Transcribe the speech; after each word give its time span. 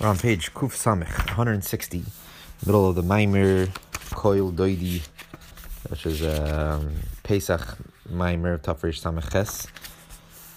We're 0.00 0.08
on 0.08 0.16
page 0.16 0.54
Kuf 0.54 0.72
Samech, 0.72 1.26
160, 1.26 2.02
middle 2.64 2.88
of 2.88 2.94
the 2.94 3.02
Maimer 3.02 3.66
Koil 4.12 4.50
Doidi, 4.50 5.06
which 5.90 6.06
is 6.06 6.22
um, 6.22 6.94
Pesach 7.22 7.76
Maimer 8.10 8.58
Tafresh 8.58 9.02
Samech 9.02 9.30
Ches. 9.30 9.66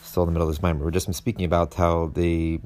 Still 0.02 0.24
in 0.24 0.28
the 0.28 0.32
middle 0.32 0.48
of 0.48 0.56
this 0.56 0.64
Maimer. 0.64 0.80
We're 0.80 0.92
just 0.92 1.08
been 1.08 1.14
speaking 1.14 1.44
about 1.44 1.74
how 1.74 2.14
they, 2.16 2.62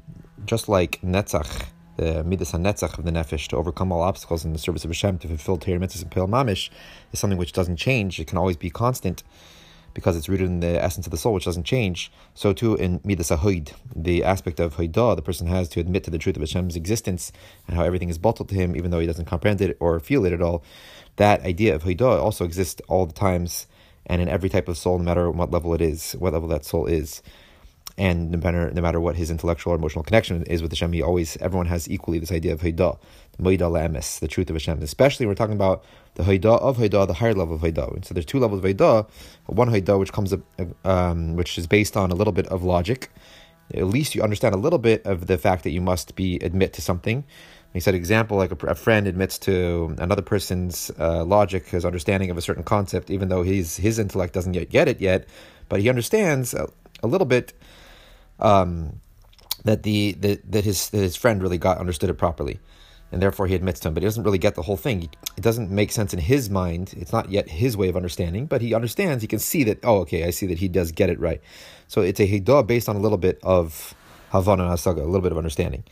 just 0.46 0.68
like 0.68 1.00
Netzach, 1.00 1.64
the 1.96 2.22
Midas 2.22 2.52
HaNetzach 2.52 2.96
of 2.96 3.04
the 3.04 3.10
Nefesh, 3.10 3.48
to 3.48 3.56
overcome 3.56 3.90
all 3.90 4.02
obstacles 4.02 4.44
in 4.44 4.52
the 4.52 4.58
service 4.60 4.84
of 4.84 4.90
Hashem, 4.90 5.18
to 5.18 5.26
fulfill 5.26 5.56
Torah 5.56 5.80
Mitzvahs 5.80 6.02
and 6.02 6.12
Pil 6.12 6.28
Mamish, 6.28 6.70
is 7.12 7.18
something 7.18 7.40
which 7.40 7.52
doesn't 7.52 7.78
change. 7.78 8.20
It 8.20 8.28
can 8.28 8.38
always 8.38 8.56
be 8.56 8.70
constant 8.70 9.24
because 9.94 10.16
it's 10.16 10.28
rooted 10.28 10.46
in 10.46 10.60
the 10.60 10.82
essence 10.82 11.06
of 11.06 11.10
the 11.10 11.16
soul, 11.16 11.34
which 11.34 11.44
doesn't 11.44 11.64
change. 11.64 12.10
So 12.34 12.52
too 12.52 12.74
in 12.76 13.00
midas 13.04 13.30
hahoid, 13.30 13.72
the 13.94 14.24
aspect 14.24 14.60
of 14.60 14.76
hoidah 14.76 15.16
the 15.16 15.22
person 15.22 15.46
has 15.46 15.68
to 15.70 15.80
admit 15.80 16.04
to 16.04 16.10
the 16.10 16.18
truth 16.18 16.36
of 16.36 16.42
Hashem's 16.42 16.76
existence 16.76 17.32
and 17.66 17.76
how 17.76 17.84
everything 17.84 18.08
is 18.08 18.18
bottled 18.18 18.48
to 18.50 18.54
him, 18.54 18.76
even 18.76 18.90
though 18.90 19.00
he 19.00 19.06
doesn't 19.06 19.24
comprehend 19.24 19.60
it 19.60 19.76
or 19.80 19.98
feel 20.00 20.24
it 20.24 20.32
at 20.32 20.42
all. 20.42 20.62
That 21.16 21.42
idea 21.42 21.74
of 21.74 21.82
hoidah 21.82 22.20
also 22.20 22.44
exists 22.44 22.80
all 22.88 23.06
the 23.06 23.12
times 23.12 23.66
and 24.06 24.22
in 24.22 24.28
every 24.28 24.48
type 24.48 24.68
of 24.68 24.78
soul, 24.78 24.98
no 24.98 25.04
matter 25.04 25.30
what 25.30 25.50
level 25.50 25.74
it 25.74 25.82
is, 25.82 26.12
what 26.12 26.32
level 26.32 26.48
that 26.48 26.64
soul 26.64 26.86
is 26.86 27.22
and 27.98 28.30
no 28.30 28.38
matter 28.38 28.70
no 28.70 28.80
matter 28.80 29.00
what 29.00 29.16
his 29.16 29.28
intellectual 29.28 29.72
or 29.72 29.76
emotional 29.76 30.04
connection 30.04 30.44
is 30.44 30.62
with 30.62 30.70
Hashem, 30.70 30.92
he 30.92 31.02
always 31.02 31.36
everyone 31.38 31.66
has 31.66 31.90
equally 31.90 32.20
this 32.20 32.30
idea 32.30 32.52
of 32.52 32.60
Haidah, 32.60 32.96
the 33.36 33.42
Moida 33.42 34.20
the 34.20 34.28
truth 34.28 34.48
of 34.48 34.54
Hashem. 34.54 34.80
Especially 34.82 35.26
we're 35.26 35.34
talking 35.34 35.56
about 35.56 35.84
the 36.14 36.22
Haidah 36.22 36.60
of 36.60 36.78
Haidah, 36.78 37.08
the 37.08 37.14
higher 37.14 37.34
level 37.34 37.56
of 37.56 37.60
Haidah. 37.60 38.04
So 38.04 38.14
there's 38.14 38.24
two 38.24 38.38
levels 38.38 38.64
of 38.64 38.64
Haidah. 38.64 39.08
One 39.46 39.68
Haidah 39.68 39.98
which 39.98 40.12
comes 40.12 40.32
up, 40.32 40.40
um, 40.84 41.34
which 41.34 41.58
is 41.58 41.66
based 41.66 41.96
on 41.96 42.12
a 42.12 42.14
little 42.14 42.32
bit 42.32 42.46
of 42.46 42.62
logic. 42.62 43.10
At 43.74 43.84
least 43.88 44.14
you 44.14 44.22
understand 44.22 44.54
a 44.54 44.58
little 44.58 44.78
bit 44.78 45.04
of 45.04 45.26
the 45.26 45.36
fact 45.36 45.64
that 45.64 45.70
you 45.70 45.80
must 45.80 46.14
be 46.14 46.36
admit 46.36 46.72
to 46.74 46.82
something. 46.82 47.24
He 47.74 47.80
said, 47.80 47.94
example, 47.94 48.38
like 48.38 48.50
a, 48.50 48.66
a 48.66 48.74
friend 48.74 49.06
admits 49.06 49.38
to 49.40 49.94
another 49.98 50.22
person's 50.22 50.90
uh, 50.98 51.24
logic, 51.24 51.66
his 51.66 51.84
understanding 51.84 52.30
of 52.30 52.38
a 52.38 52.40
certain 52.40 52.62
concept, 52.62 53.10
even 53.10 53.28
though 53.28 53.42
his 53.42 53.76
his 53.76 53.98
intellect 53.98 54.34
doesn't 54.34 54.54
yet 54.54 54.70
get 54.70 54.86
it 54.88 55.00
yet, 55.00 55.28
but 55.68 55.80
he 55.80 55.88
understands 55.88 56.54
a, 56.54 56.70
a 57.02 57.06
little 57.08 57.26
bit 57.26 57.52
um, 58.40 59.00
that 59.64 59.82
the, 59.82 60.12
the 60.12 60.40
that 60.48 60.64
his 60.64 60.90
that 60.90 60.98
his 60.98 61.16
friend 61.16 61.42
really 61.42 61.58
got 61.58 61.78
understood 61.78 62.10
it 62.10 62.14
properly, 62.14 62.60
and 63.12 63.22
therefore 63.22 63.46
he 63.46 63.54
admits 63.54 63.80
to 63.80 63.88
him. 63.88 63.94
But 63.94 64.02
he 64.02 64.06
doesn't 64.06 64.22
really 64.22 64.38
get 64.38 64.54
the 64.54 64.62
whole 64.62 64.76
thing. 64.76 65.08
It 65.36 65.42
doesn't 65.42 65.70
make 65.70 65.90
sense 65.92 66.12
in 66.12 66.20
his 66.20 66.48
mind. 66.48 66.94
It's 66.96 67.12
not 67.12 67.30
yet 67.30 67.48
his 67.48 67.76
way 67.76 67.88
of 67.88 67.96
understanding, 67.96 68.46
but 68.46 68.62
he 68.62 68.74
understands. 68.74 69.22
He 69.22 69.28
can 69.28 69.38
see 69.38 69.64
that. 69.64 69.78
Oh, 69.82 69.98
okay, 70.00 70.24
I 70.24 70.30
see 70.30 70.46
that 70.46 70.58
he 70.58 70.68
does 70.68 70.92
get 70.92 71.10
it 71.10 71.18
right. 71.20 71.40
So 71.86 72.02
it's 72.02 72.20
a 72.20 72.26
hidah 72.26 72.66
based 72.66 72.88
on 72.88 72.96
a 72.96 73.00
little 73.00 73.18
bit 73.18 73.38
of 73.42 73.94
havana 74.30 74.64
and 74.64 74.72
hasaga, 74.72 75.00
a 75.00 75.04
little 75.04 75.22
bit 75.22 75.32
of 75.32 75.38
understanding. 75.38 75.84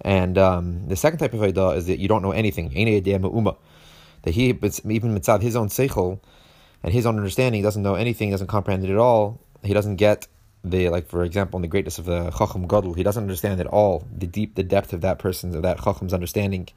And 0.00 0.36
um, 0.38 0.88
the 0.88 0.96
second 0.96 1.18
type 1.18 1.32
of 1.34 1.40
hidah 1.40 1.76
is 1.76 1.86
that 1.86 1.98
you 1.98 2.08
don't 2.08 2.22
know 2.22 2.32
anything. 2.32 2.68
That 2.68 4.32
he 4.32 4.46
even 4.48 5.14
mitzad 5.14 5.42
his 5.42 5.54
own 5.54 5.68
seichel 5.68 6.18
and 6.82 6.92
his 6.92 7.06
own 7.06 7.16
understanding 7.16 7.62
doesn't 7.62 7.82
know 7.82 7.94
anything, 7.94 8.30
doesn't 8.30 8.46
comprehend 8.46 8.84
it 8.84 8.90
at 8.90 8.96
all. 8.96 9.40
He 9.62 9.72
doesn't 9.72 9.96
get 9.96 10.26
the 10.64 10.88
like 10.88 11.08
for 11.08 11.24
example 11.24 11.58
in 11.58 11.62
the 11.62 11.68
greatness 11.68 11.98
of 11.98 12.06
the 12.06 12.30
Chacham 12.30 12.66
Gadol, 12.66 12.94
he 12.94 13.02
doesn't 13.02 13.22
understand 13.22 13.60
at 13.60 13.66
all 13.66 14.06
the 14.16 14.26
deep 14.26 14.54
the 14.54 14.62
depth 14.62 14.92
of 14.92 15.02
that 15.02 15.18
person's 15.18 15.54
of 15.54 15.62
that 15.62 15.82
Chacham's 15.82 16.14
understanding. 16.14 16.68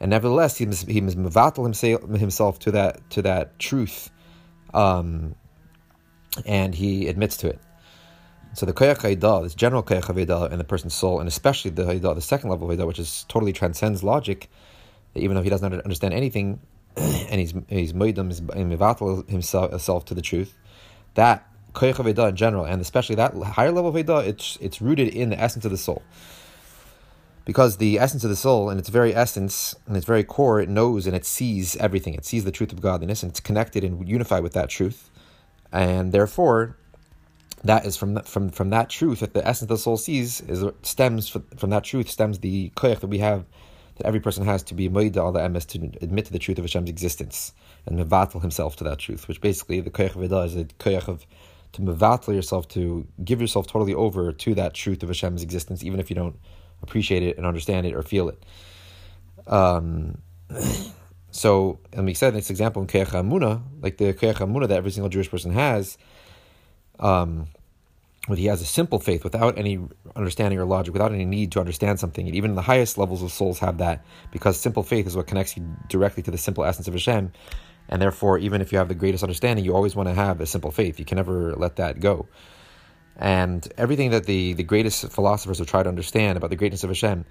And 0.00 0.10
nevertheless 0.10 0.56
he 0.56 0.66
he 0.88 1.00
must 1.00 1.16
himself 1.16 2.08
himself 2.08 2.58
to 2.60 2.70
that 2.72 3.10
to 3.10 3.22
that 3.22 3.58
truth. 3.58 4.10
Um, 4.72 5.36
and 6.44 6.74
he 6.74 7.06
admits 7.06 7.36
to 7.38 7.48
it. 7.48 7.60
So 8.54 8.66
the 8.66 8.72
koyach 8.72 8.98
haidah, 8.98 9.42
this 9.42 9.54
general 9.54 9.82
koyach 9.82 10.02
haidah 10.02 10.50
in 10.50 10.58
the 10.58 10.64
person's 10.64 10.94
soul, 10.94 11.20
and 11.20 11.28
especially 11.28 11.70
the 11.70 11.84
the 11.84 12.20
second 12.20 12.50
level 12.50 12.68
haidah, 12.68 12.86
which 12.86 12.98
is 12.98 13.24
totally 13.28 13.52
transcends 13.52 14.02
logic, 14.02 14.48
even 15.14 15.36
though 15.36 15.42
he 15.42 15.50
doesn't 15.50 15.72
understand 15.72 16.14
anything, 16.14 16.60
and 16.96 17.40
he's 17.40 17.54
he's 17.68 17.92
himself 17.92 20.04
to 20.06 20.14
the 20.14 20.22
truth, 20.22 20.56
that 21.14 21.53
koyach 21.74 22.02
Veda 22.02 22.26
in 22.26 22.36
general, 22.36 22.64
and 22.64 22.80
especially 22.80 23.16
that 23.16 23.34
higher 23.34 23.72
level 23.72 23.88
of 23.88 23.94
Veda, 23.94 24.18
it's 24.18 24.56
it's 24.60 24.80
rooted 24.80 25.08
in 25.08 25.30
the 25.30 25.40
essence 25.40 25.64
of 25.64 25.70
the 25.70 25.78
soul. 25.78 26.02
Because 27.44 27.76
the 27.76 27.98
essence 27.98 28.24
of 28.24 28.30
the 28.30 28.36
soul, 28.36 28.70
in 28.70 28.78
its 28.78 28.88
very 28.88 29.14
essence, 29.14 29.74
in 29.86 29.94
its 29.96 30.06
very 30.06 30.24
core, 30.24 30.60
it 30.60 30.68
knows 30.68 31.06
and 31.06 31.14
it 31.14 31.26
sees 31.26 31.76
everything. 31.76 32.14
It 32.14 32.24
sees 32.24 32.44
the 32.44 32.50
truth 32.50 32.72
of 32.72 32.80
godliness, 32.80 33.22
and 33.22 33.30
it's 33.30 33.40
connected 33.40 33.84
and 33.84 34.08
unified 34.08 34.42
with 34.42 34.54
that 34.54 34.70
truth, 34.70 35.10
and 35.70 36.10
therefore, 36.12 36.78
that 37.64 37.84
is 37.84 37.96
from 37.96 38.20
from 38.22 38.50
from 38.50 38.70
that 38.70 38.88
truth 38.88 39.20
that 39.20 39.34
the 39.34 39.46
essence 39.46 39.70
of 39.70 39.76
the 39.76 39.78
soul 39.78 39.96
sees 39.96 40.40
is 40.42 40.64
stems 40.82 41.28
from, 41.28 41.44
from 41.56 41.70
that 41.70 41.84
truth 41.84 42.08
stems 42.08 42.38
the 42.38 42.70
koyach 42.76 43.00
that 43.00 43.08
we 43.08 43.18
have 43.18 43.44
that 43.96 44.06
every 44.06 44.20
person 44.20 44.44
has 44.44 44.62
to 44.62 44.74
be 44.74 44.88
moida 44.88 45.16
al 45.18 45.32
emes 45.32 45.66
to 45.66 45.78
admit 46.02 46.26
to 46.26 46.32
the 46.32 46.38
truth 46.38 46.58
of 46.58 46.64
Hashem's 46.64 46.90
existence 46.90 47.52
and 47.86 47.98
mevatel 47.98 48.42
himself 48.42 48.76
to 48.76 48.84
that 48.84 48.98
truth, 48.98 49.28
which 49.28 49.40
basically 49.40 49.80
the 49.80 49.90
koyach 49.90 50.12
veda 50.12 50.40
is 50.40 50.56
a 50.56 50.64
koyach 50.64 51.08
of 51.08 51.26
to 51.74 51.82
mevatl 51.82 52.34
yourself, 52.34 52.66
to 52.68 53.06
give 53.24 53.40
yourself 53.40 53.66
totally 53.66 53.94
over 53.94 54.32
to 54.32 54.54
that 54.54 54.74
truth 54.74 55.02
of 55.02 55.08
Hashem's 55.08 55.42
existence, 55.42 55.84
even 55.84 56.00
if 56.00 56.10
you 56.10 56.16
don't 56.16 56.36
appreciate 56.82 57.22
it 57.22 57.36
and 57.36 57.46
understand 57.46 57.86
it 57.86 57.94
or 57.94 58.02
feel 58.02 58.28
it. 58.28 58.42
Um, 59.46 60.18
so, 61.30 61.78
and 61.92 62.06
we 62.06 62.14
said 62.14 62.28
in 62.28 62.34
this 62.34 62.50
example 62.50 62.82
in 62.82 62.88
Keach 62.88 63.12
like 63.82 63.98
the 63.98 64.12
Keach 64.14 64.68
that 64.68 64.76
every 64.76 64.90
single 64.90 65.08
Jewish 65.08 65.30
person 65.30 65.52
has, 65.52 65.98
um, 66.98 67.48
when 68.26 68.38
he 68.38 68.46
has 68.46 68.62
a 68.62 68.66
simple 68.66 68.98
faith 68.98 69.22
without 69.22 69.58
any 69.58 69.78
understanding 70.16 70.58
or 70.58 70.64
logic, 70.64 70.94
without 70.94 71.12
any 71.12 71.26
need 71.26 71.52
to 71.52 71.60
understand 71.60 72.00
something. 72.00 72.26
And 72.26 72.34
even 72.34 72.54
the 72.54 72.62
highest 72.62 72.96
levels 72.96 73.22
of 73.22 73.30
souls 73.32 73.58
have 73.58 73.78
that 73.78 74.04
because 74.30 74.58
simple 74.58 74.82
faith 74.82 75.06
is 75.06 75.14
what 75.14 75.26
connects 75.26 75.56
you 75.56 75.76
directly 75.88 76.22
to 76.22 76.30
the 76.30 76.38
simple 76.38 76.64
essence 76.64 76.88
of 76.88 76.94
Hashem. 76.94 77.32
And 77.88 78.00
therefore, 78.00 78.38
even 78.38 78.60
if 78.60 78.72
you 78.72 78.78
have 78.78 78.88
the 78.88 78.94
greatest 78.94 79.22
understanding, 79.22 79.64
you 79.64 79.74
always 79.74 79.94
want 79.94 80.08
to 80.08 80.14
have 80.14 80.40
a 80.40 80.46
simple 80.46 80.70
faith. 80.70 80.98
You 80.98 81.04
can 81.04 81.16
never 81.16 81.54
let 81.54 81.76
that 81.76 82.00
go. 82.00 82.26
And 83.16 83.66
everything 83.76 84.10
that 84.10 84.24
the, 84.24 84.54
the 84.54 84.64
greatest 84.64 85.10
philosophers 85.12 85.58
have 85.58 85.68
tried 85.68 85.84
to 85.84 85.88
understand 85.88 86.36
about 86.36 86.50
the 86.50 86.56
greatness 86.56 86.82
of 86.82 86.90
Hashem 86.90 87.24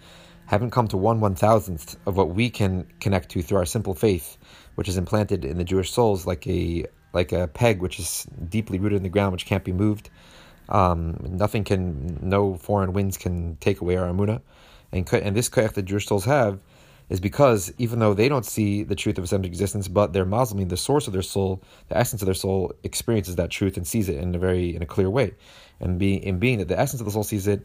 haven't 0.46 0.72
come 0.72 0.88
to 0.90 0.98
one 0.98 1.20
one 1.20 1.36
thousandth 1.36 1.98
of 2.06 2.18
what 2.18 2.30
we 2.30 2.50
can 2.50 2.86
connect 3.00 3.30
to 3.30 3.42
through 3.42 3.58
our 3.58 3.66
simple 3.66 3.94
faith, 3.94 4.38
which 4.76 4.88
is 4.88 4.98
implanted 4.98 5.44
in 5.44 5.58
the 5.58 5.64
Jewish 5.64 5.92
souls 5.92 6.26
like 6.26 6.46
a 6.48 6.86
like 7.14 7.32
a 7.32 7.48
peg 7.48 7.82
which 7.82 8.00
is 8.00 8.26
deeply 8.50 8.80
rooted 8.80 8.98
in 8.98 9.04
the 9.04 9.10
ground, 9.10 9.32
which 9.32 9.46
can't 9.46 9.64
be 9.64 9.72
moved. 9.72 10.10
Um, 10.70 11.18
nothing 11.30 11.64
can, 11.64 12.20
no 12.22 12.56
foreign 12.56 12.94
winds 12.94 13.18
can 13.18 13.58
take 13.58 13.82
away 13.82 13.98
our 13.98 14.08
amuna. 14.08 14.42
And, 14.92 15.12
and 15.14 15.36
this 15.36 15.50
koyach 15.50 15.74
that 15.74 15.84
Jewish 15.84 16.08
souls 16.08 16.26
have 16.26 16.60
is 17.14 17.20
because 17.20 17.72
even 17.78 18.00
though 18.00 18.16
they 18.16 18.28
don't 18.28 18.44
see 18.44 18.82
the 18.82 18.96
truth 18.96 19.20
of 19.20 19.24
Hashem's 19.26 19.46
existence, 19.46 19.88
but 19.88 20.14
their 20.14 20.26
Muslim, 20.26 20.68
the 20.68 20.76
source 20.76 21.06
of 21.06 21.14
their 21.14 21.22
soul, 21.22 21.62
the 21.90 21.96
essence 21.96 22.24
of 22.24 22.26
their 22.26 22.34
soul, 22.34 22.74
experiences 22.82 23.36
that 23.36 23.52
truth 23.52 23.78
and 23.78 23.86
sees 23.86 24.10
it 24.10 24.18
in 24.18 24.34
a 24.34 24.40
very 24.40 24.76
in 24.76 24.82
a 24.82 24.88
clear 24.88 25.12
way. 25.12 25.36
And 25.80 26.00
being 26.00 26.24
in 26.24 26.40
being 26.40 26.58
that 26.58 26.70
the 26.70 26.80
essence 26.80 27.02
of 27.02 27.06
the 27.06 27.12
soul 27.12 27.24
sees 27.24 27.46
it, 27.46 27.64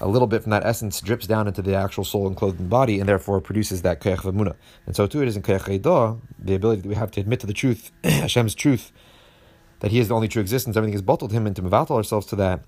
a 0.00 0.08
little 0.08 0.26
bit 0.26 0.42
from 0.42 0.50
that 0.52 0.64
essence 0.64 0.98
drips 1.02 1.26
down 1.26 1.46
into 1.46 1.60
the 1.60 1.74
actual 1.74 2.04
soul 2.04 2.26
and 2.26 2.34
clothed 2.34 2.58
in 2.58 2.64
the 2.64 2.70
body, 2.70 3.00
and 3.00 3.06
therefore 3.06 3.38
produces 3.42 3.82
that 3.82 4.00
koyach 4.00 4.22
v'muna. 4.22 4.54
And 4.86 4.96
so 4.96 5.06
too 5.06 5.20
it 5.20 5.28
is 5.28 5.36
in 5.36 5.42
koyach 5.42 6.18
the 6.38 6.54
ability 6.54 6.80
that 6.80 6.88
we 6.88 6.94
have 6.94 7.10
to 7.10 7.20
admit 7.20 7.40
to 7.40 7.46
the 7.46 7.52
truth, 7.52 7.92
Hashem's 8.04 8.54
truth, 8.54 8.92
that 9.80 9.90
He 9.90 9.98
is 9.98 10.08
the 10.08 10.14
only 10.14 10.28
true 10.28 10.40
existence. 10.40 10.74
Everything 10.74 10.94
is 10.94 11.02
bottled 11.02 11.32
Him, 11.32 11.46
and 11.46 11.54
to 11.54 11.62
ourselves 11.62 12.24
to 12.28 12.36
that, 12.36 12.64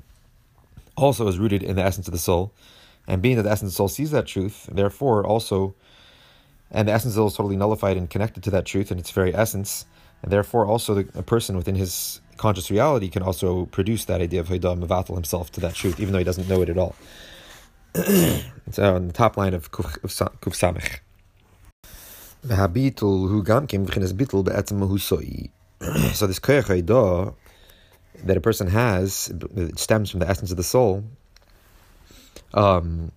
also 0.95 1.27
is 1.27 1.39
rooted 1.39 1.62
in 1.62 1.77
the 1.77 1.83
essence 1.83 2.06
of 2.06 2.12
the 2.12 2.19
soul. 2.19 2.53
And 3.09 3.22
being 3.22 3.37
that 3.37 3.45
the 3.45 3.51
essence 3.51 3.71
of 3.71 3.72
the 3.72 3.77
soul 3.77 3.89
sees 3.89 4.11
that 4.11 4.27
truth, 4.27 4.69
therefore 4.71 5.27
also 5.27 5.75
and 6.72 6.88
the 6.88 6.93
essence 6.93 7.16
of 7.16 7.27
is 7.27 7.34
totally 7.34 7.56
nullified 7.56 7.97
and 7.97 8.10
connected 8.10 8.43
to 8.44 8.50
that 8.50 8.65
truth 8.65 8.91
in 8.91 8.99
its 8.99 9.10
very 9.10 9.34
essence, 9.34 9.87
and 10.22 10.33
therefore 10.33 10.66
also 10.66 10.94
the, 10.94 11.09
a 11.19 11.22
person 11.22 11.56
within 11.56 11.75
his 11.75 12.21
conscious 12.38 12.71
reality 12.71 13.09
can 13.09 13.22
also 13.22 13.66
produce 13.66 14.06
that 14.06 14.21
idea 14.21 14.41
of 14.41 14.49
Haidah 14.49 14.77
Mavatal 14.78 15.15
himself 15.15 15.53
to 15.53 15.60
that 15.60 15.75
truth, 15.75 16.00
even 16.00 16.12
though 16.12 16.19
he 16.19 16.25
doesn't 16.25 16.49
know 16.49 16.62
it 16.62 16.69
at 16.69 16.78
all. 16.78 16.97
so 17.94 18.94
on 18.94 19.06
the 19.06 19.12
top 19.12 19.37
line 19.37 19.55
of 19.55 19.71
Kuf 19.71 19.98
Samech. 20.01 21.01
So 26.15 26.27
this 26.27 26.39
koyach 26.39 27.34
that 28.24 28.36
a 28.36 28.41
person 28.41 28.69
has 28.69 29.33
stems 29.77 30.10
from 30.10 30.21
the 30.21 30.28
essence 30.28 30.51
of 30.51 30.57
the 30.57 30.63
soul. 30.63 31.04
Um, 32.54 33.13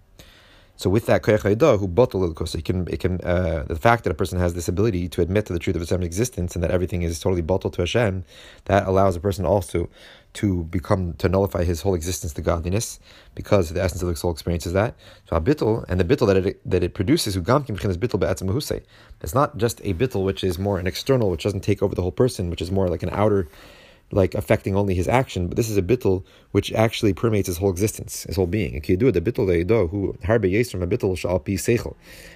so 0.77 0.89
with 0.89 1.05
that 1.05 1.21
koyach 1.23 1.79
who 1.79 1.87
bottle 1.87 2.23
it 2.29 2.65
can 2.65 2.87
it 2.89 2.99
can 2.99 3.21
uh, 3.21 3.63
the 3.67 3.75
fact 3.75 4.03
that 4.03 4.11
a 4.11 4.13
person 4.13 4.39
has 4.39 4.53
this 4.53 4.67
ability 4.67 5.07
to 5.09 5.21
admit 5.21 5.45
to 5.45 5.53
the 5.53 5.59
truth 5.59 5.75
of 5.75 5.81
Hashem's 5.81 6.05
existence 6.05 6.55
and 6.55 6.63
that 6.63 6.71
everything 6.71 7.01
is 7.01 7.19
totally 7.19 7.41
bottled 7.41 7.73
to 7.73 7.81
Hashem, 7.81 8.25
that 8.65 8.85
allows 8.85 9.15
a 9.15 9.19
person 9.19 9.45
also 9.45 9.89
to 10.33 10.65
become 10.65 11.13
to 11.13 11.29
nullify 11.29 11.63
his 11.63 11.81
whole 11.81 11.95
existence 11.95 12.33
to 12.33 12.41
godliness 12.41 12.99
because 13.35 13.69
the 13.69 13.81
essence 13.81 14.01
of 14.01 14.09
the 14.09 14.15
soul 14.15 14.31
experiences 14.31 14.73
that. 14.73 14.95
So 15.29 15.37
a 15.37 15.41
bittul 15.41 15.85
and 15.87 15.97
the 15.97 16.03
bittul 16.03 16.27
that 16.27 16.45
it 16.45 16.59
that 16.69 16.83
it 16.83 16.93
produces 16.93 17.37
It's 17.37 19.33
not 19.33 19.57
just 19.57 19.79
a 19.81 19.93
bittul 19.93 20.25
which 20.25 20.43
is 20.43 20.59
more 20.59 20.77
an 20.77 20.87
external, 20.87 21.29
which 21.29 21.43
doesn't 21.43 21.61
take 21.61 21.81
over 21.81 21.95
the 21.95 22.01
whole 22.01 22.11
person, 22.11 22.49
which 22.49 22.61
is 22.61 22.69
more 22.69 22.89
like 22.89 23.03
an 23.03 23.11
outer 23.11 23.47
like 24.11 24.35
affecting 24.35 24.75
only 24.75 24.93
his 24.93 25.07
action, 25.07 25.47
but 25.47 25.57
this 25.57 25.69
is 25.69 25.77
a 25.77 25.81
bittul 25.81 26.23
which 26.51 26.71
actually 26.73 27.13
permeates 27.13 27.47
his 27.47 27.57
whole 27.57 27.69
existence, 27.69 28.23
his 28.23 28.35
whole 28.35 28.47
being. 28.47 28.75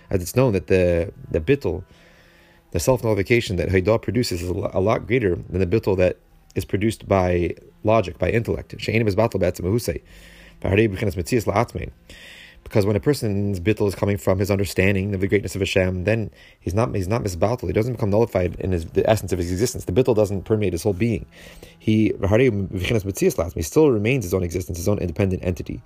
As 0.09 0.21
it's 0.21 0.35
known 0.35 0.53
that 0.53 0.67
the 0.67 1.13
the 1.31 1.39
bittul, 1.39 1.83
the 2.71 2.79
self 2.79 3.03
nullification 3.03 3.55
that 3.57 3.69
Haidah 3.69 4.01
produces 4.01 4.41
is 4.41 4.49
a 4.49 4.53
lot 4.53 5.07
greater 5.07 5.35
than 5.35 5.59
the 5.59 5.67
bittul 5.67 5.97
that 5.97 6.17
is 6.55 6.65
produced 6.65 7.07
by 7.07 7.53
logic, 7.83 8.17
by 8.17 8.31
intellect. 8.31 8.75
Because 12.63 12.85
when 12.85 12.95
a 12.95 12.99
person's 12.99 13.59
bittul 13.59 13.87
is 13.87 13.95
coming 13.95 14.17
from 14.17 14.37
his 14.37 14.51
understanding 14.51 15.15
of 15.15 15.21
the 15.21 15.27
greatness 15.27 15.55
of 15.55 15.61
Hashem, 15.61 16.03
then 16.03 16.29
he's 16.59 16.73
not 16.73 16.93
he's 16.93 17.07
not 17.07 17.23
misbattle. 17.23 17.67
He 17.67 17.73
doesn't 17.73 17.93
become 17.93 18.11
nullified 18.11 18.55
in 18.59 18.71
his, 18.71 18.85
the 18.85 19.09
essence 19.09 19.31
of 19.31 19.39
his 19.39 19.51
existence. 19.51 19.85
The 19.85 19.91
bittul 19.91 20.15
doesn't 20.15 20.43
permeate 20.43 20.73
his 20.73 20.83
whole 20.83 20.93
being. 20.93 21.25
He 21.79 22.13
he 22.19 23.61
still 23.61 23.91
remains 23.91 24.23
his 24.23 24.33
own 24.33 24.43
existence, 24.43 24.77
his 24.77 24.87
own 24.87 24.99
independent 24.99 25.43
entity 25.43 25.81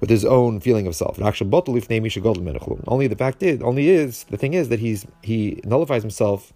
with 0.00 0.10
his 0.10 0.24
own 0.24 0.60
feeling 0.60 0.86
of 0.86 0.94
self. 0.94 1.18
Only 1.18 3.06
the 3.06 3.16
fact 3.16 3.42
is, 3.42 3.62
only 3.62 3.88
is 3.88 4.24
the 4.24 4.36
thing 4.36 4.54
is 4.54 4.68
that 4.68 4.80
he's 4.80 5.06
he 5.22 5.60
nullifies 5.64 6.02
himself 6.02 6.52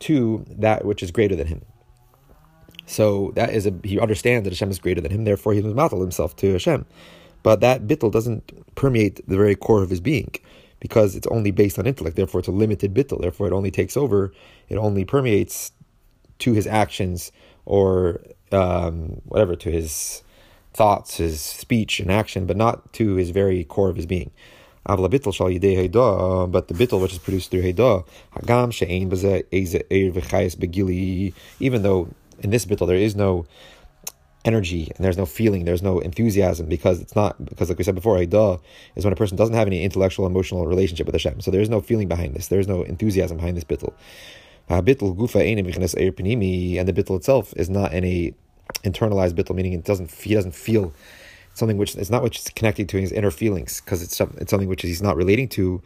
to 0.00 0.44
that 0.48 0.84
which 0.84 1.02
is 1.02 1.10
greater 1.10 1.34
than 1.36 1.46
him. 1.46 1.62
So 2.86 3.32
that 3.34 3.50
is 3.50 3.66
a 3.66 3.74
he 3.82 3.98
understands 3.98 4.44
that 4.44 4.52
Hashem 4.52 4.70
is 4.70 4.78
greater 4.78 5.00
than 5.00 5.10
him. 5.10 5.24
Therefore, 5.24 5.54
he 5.54 5.62
must 5.62 5.92
himself 5.92 6.36
to 6.36 6.52
Hashem. 6.52 6.86
But 7.44 7.60
that 7.60 7.86
bittul 7.86 8.10
doesn't 8.10 8.74
permeate 8.74 9.20
the 9.28 9.36
very 9.36 9.54
core 9.54 9.84
of 9.84 9.90
his 9.90 10.00
being 10.00 10.32
because 10.80 11.14
it's 11.14 11.28
only 11.28 11.52
based 11.52 11.78
on 11.78 11.86
intellect. 11.86 12.16
Therefore, 12.16 12.40
it's 12.40 12.48
a 12.48 12.52
limited 12.52 12.92
bittul. 12.92 13.20
Therefore, 13.20 13.46
it 13.46 13.52
only 13.52 13.70
takes 13.70 13.96
over, 13.96 14.32
it 14.68 14.76
only 14.76 15.04
permeates 15.04 15.70
to 16.40 16.54
his 16.54 16.66
actions 16.66 17.30
or 17.66 18.22
um, 18.50 19.20
whatever, 19.26 19.54
to 19.56 19.70
his 19.70 20.22
thoughts, 20.72 21.18
his 21.18 21.40
speech 21.40 22.00
and 22.00 22.10
action, 22.10 22.46
but 22.46 22.56
not 22.56 22.92
to 22.94 23.14
his 23.14 23.30
very 23.30 23.62
core 23.62 23.90
of 23.90 23.96
his 23.96 24.06
being. 24.06 24.30
But 24.86 25.08
the 25.08 25.08
bittul 26.74 27.00
which 27.00 27.12
is 27.12 27.18
produced 27.18 27.50
through 27.50 27.62
Heidah, 27.62 28.04
even 31.60 31.82
though 31.82 32.08
in 32.40 32.50
this 32.50 32.66
bittul 32.66 32.86
there 32.86 32.96
is 32.96 33.14
no 33.14 33.46
energy 34.44 34.90
and 34.94 35.04
there's 35.04 35.16
no 35.16 35.26
feeling, 35.26 35.64
there's 35.64 35.82
no 35.82 36.00
enthusiasm 36.00 36.66
because 36.66 37.00
it's 37.00 37.16
not 37.16 37.42
because 37.44 37.68
like 37.68 37.78
we 37.78 37.84
said 37.84 37.94
before, 37.94 38.16
Haidah 38.16 38.60
is 38.96 39.04
when 39.04 39.12
a 39.12 39.16
person 39.16 39.36
doesn't 39.36 39.54
have 39.54 39.66
any 39.66 39.82
intellectual, 39.82 40.26
emotional 40.26 40.66
relationship 40.66 41.06
with 41.06 41.14
Hashem. 41.14 41.40
So 41.40 41.50
there's 41.50 41.70
no 41.70 41.80
feeling 41.80 42.08
behind 42.08 42.34
this. 42.34 42.48
There's 42.48 42.68
no 42.68 42.82
enthusiasm 42.82 43.38
behind 43.38 43.56
this. 43.56 43.64
Bittul 43.64 43.94
gufa 44.68 45.40
and 46.78 46.88
the 46.88 46.92
bittul 46.92 47.16
itself 47.16 47.52
is 47.56 47.70
not 47.70 47.92
any 47.92 48.34
internalized 48.82 49.32
bittul, 49.32 49.54
meaning 49.54 49.72
it 49.72 49.84
doesn't 49.84 50.10
he 50.10 50.34
doesn't 50.34 50.54
feel 50.54 50.92
something 51.54 51.78
which 51.78 51.94
it's 51.96 52.10
not 52.10 52.22
which 52.22 52.38
is 52.38 52.48
connected 52.50 52.88
to 52.88 53.00
his 53.00 53.12
inner 53.12 53.30
feelings 53.30 53.80
because 53.80 54.02
it's 54.02 54.20
it's 54.20 54.50
something 54.50 54.68
which 54.68 54.82
he's 54.82 55.02
not 55.02 55.16
relating 55.16 55.48
to 55.48 55.82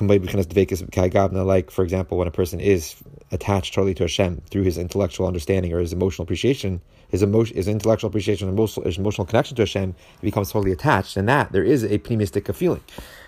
like, 0.00 1.70
for 1.70 1.84
example, 1.84 2.18
when 2.18 2.26
a 2.26 2.32
person 2.32 2.60
is 2.60 2.96
attached 3.30 3.74
totally 3.74 3.94
to 3.94 4.04
Hashem 4.04 4.42
through 4.50 4.62
his 4.62 4.76
intellectual 4.76 5.26
understanding 5.26 5.72
or 5.72 5.78
his 5.78 5.92
emotional 5.92 6.24
appreciation, 6.24 6.80
his 7.14 7.22
emotion, 7.22 7.56
his 7.56 7.68
intellectual 7.68 8.08
appreciation, 8.08 8.48
emotional, 8.48 8.84
his 8.84 8.98
emotional 8.98 9.24
connection 9.24 9.54
to 9.54 9.62
Hashem, 9.62 9.94
he 10.20 10.26
becomes 10.26 10.50
totally 10.50 10.72
attached. 10.72 11.16
And 11.16 11.28
that 11.28 11.52
there 11.52 11.62
is 11.62 11.84
a 11.84 12.00
pneumistic 12.00 12.52
feeling, 12.52 12.82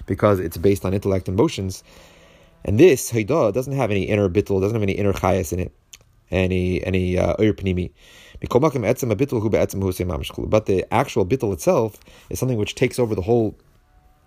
because 0.07 0.41
it's 0.41 0.57
based 0.57 0.85
on 0.85 0.93
intellect 0.93 1.29
and 1.29 1.39
emotions. 1.39 1.85
And 2.65 2.81
this 2.81 3.13
Haidah 3.13 3.53
doesn't 3.53 3.75
have 3.75 3.93
any 3.93 4.03
inner 4.03 4.29
bittul, 4.29 4.61
doesn't 4.61 4.75
have 4.75 4.83
any 4.83 4.95
inner 4.95 5.13
chayas 5.13 5.53
in 5.53 5.61
it, 5.61 5.73
any 6.33 6.85
any 6.85 7.17
uh, 7.17 7.37
pnimi. 7.37 7.93
But 8.41 8.51
the 10.67 10.85
actual 10.93 11.25
bittul 11.25 11.53
itself 11.53 12.01
is 12.29 12.41
something 12.41 12.59
which 12.59 12.75
takes 12.75 12.99
over 12.99 13.15
the 13.15 13.23
whole 13.23 13.57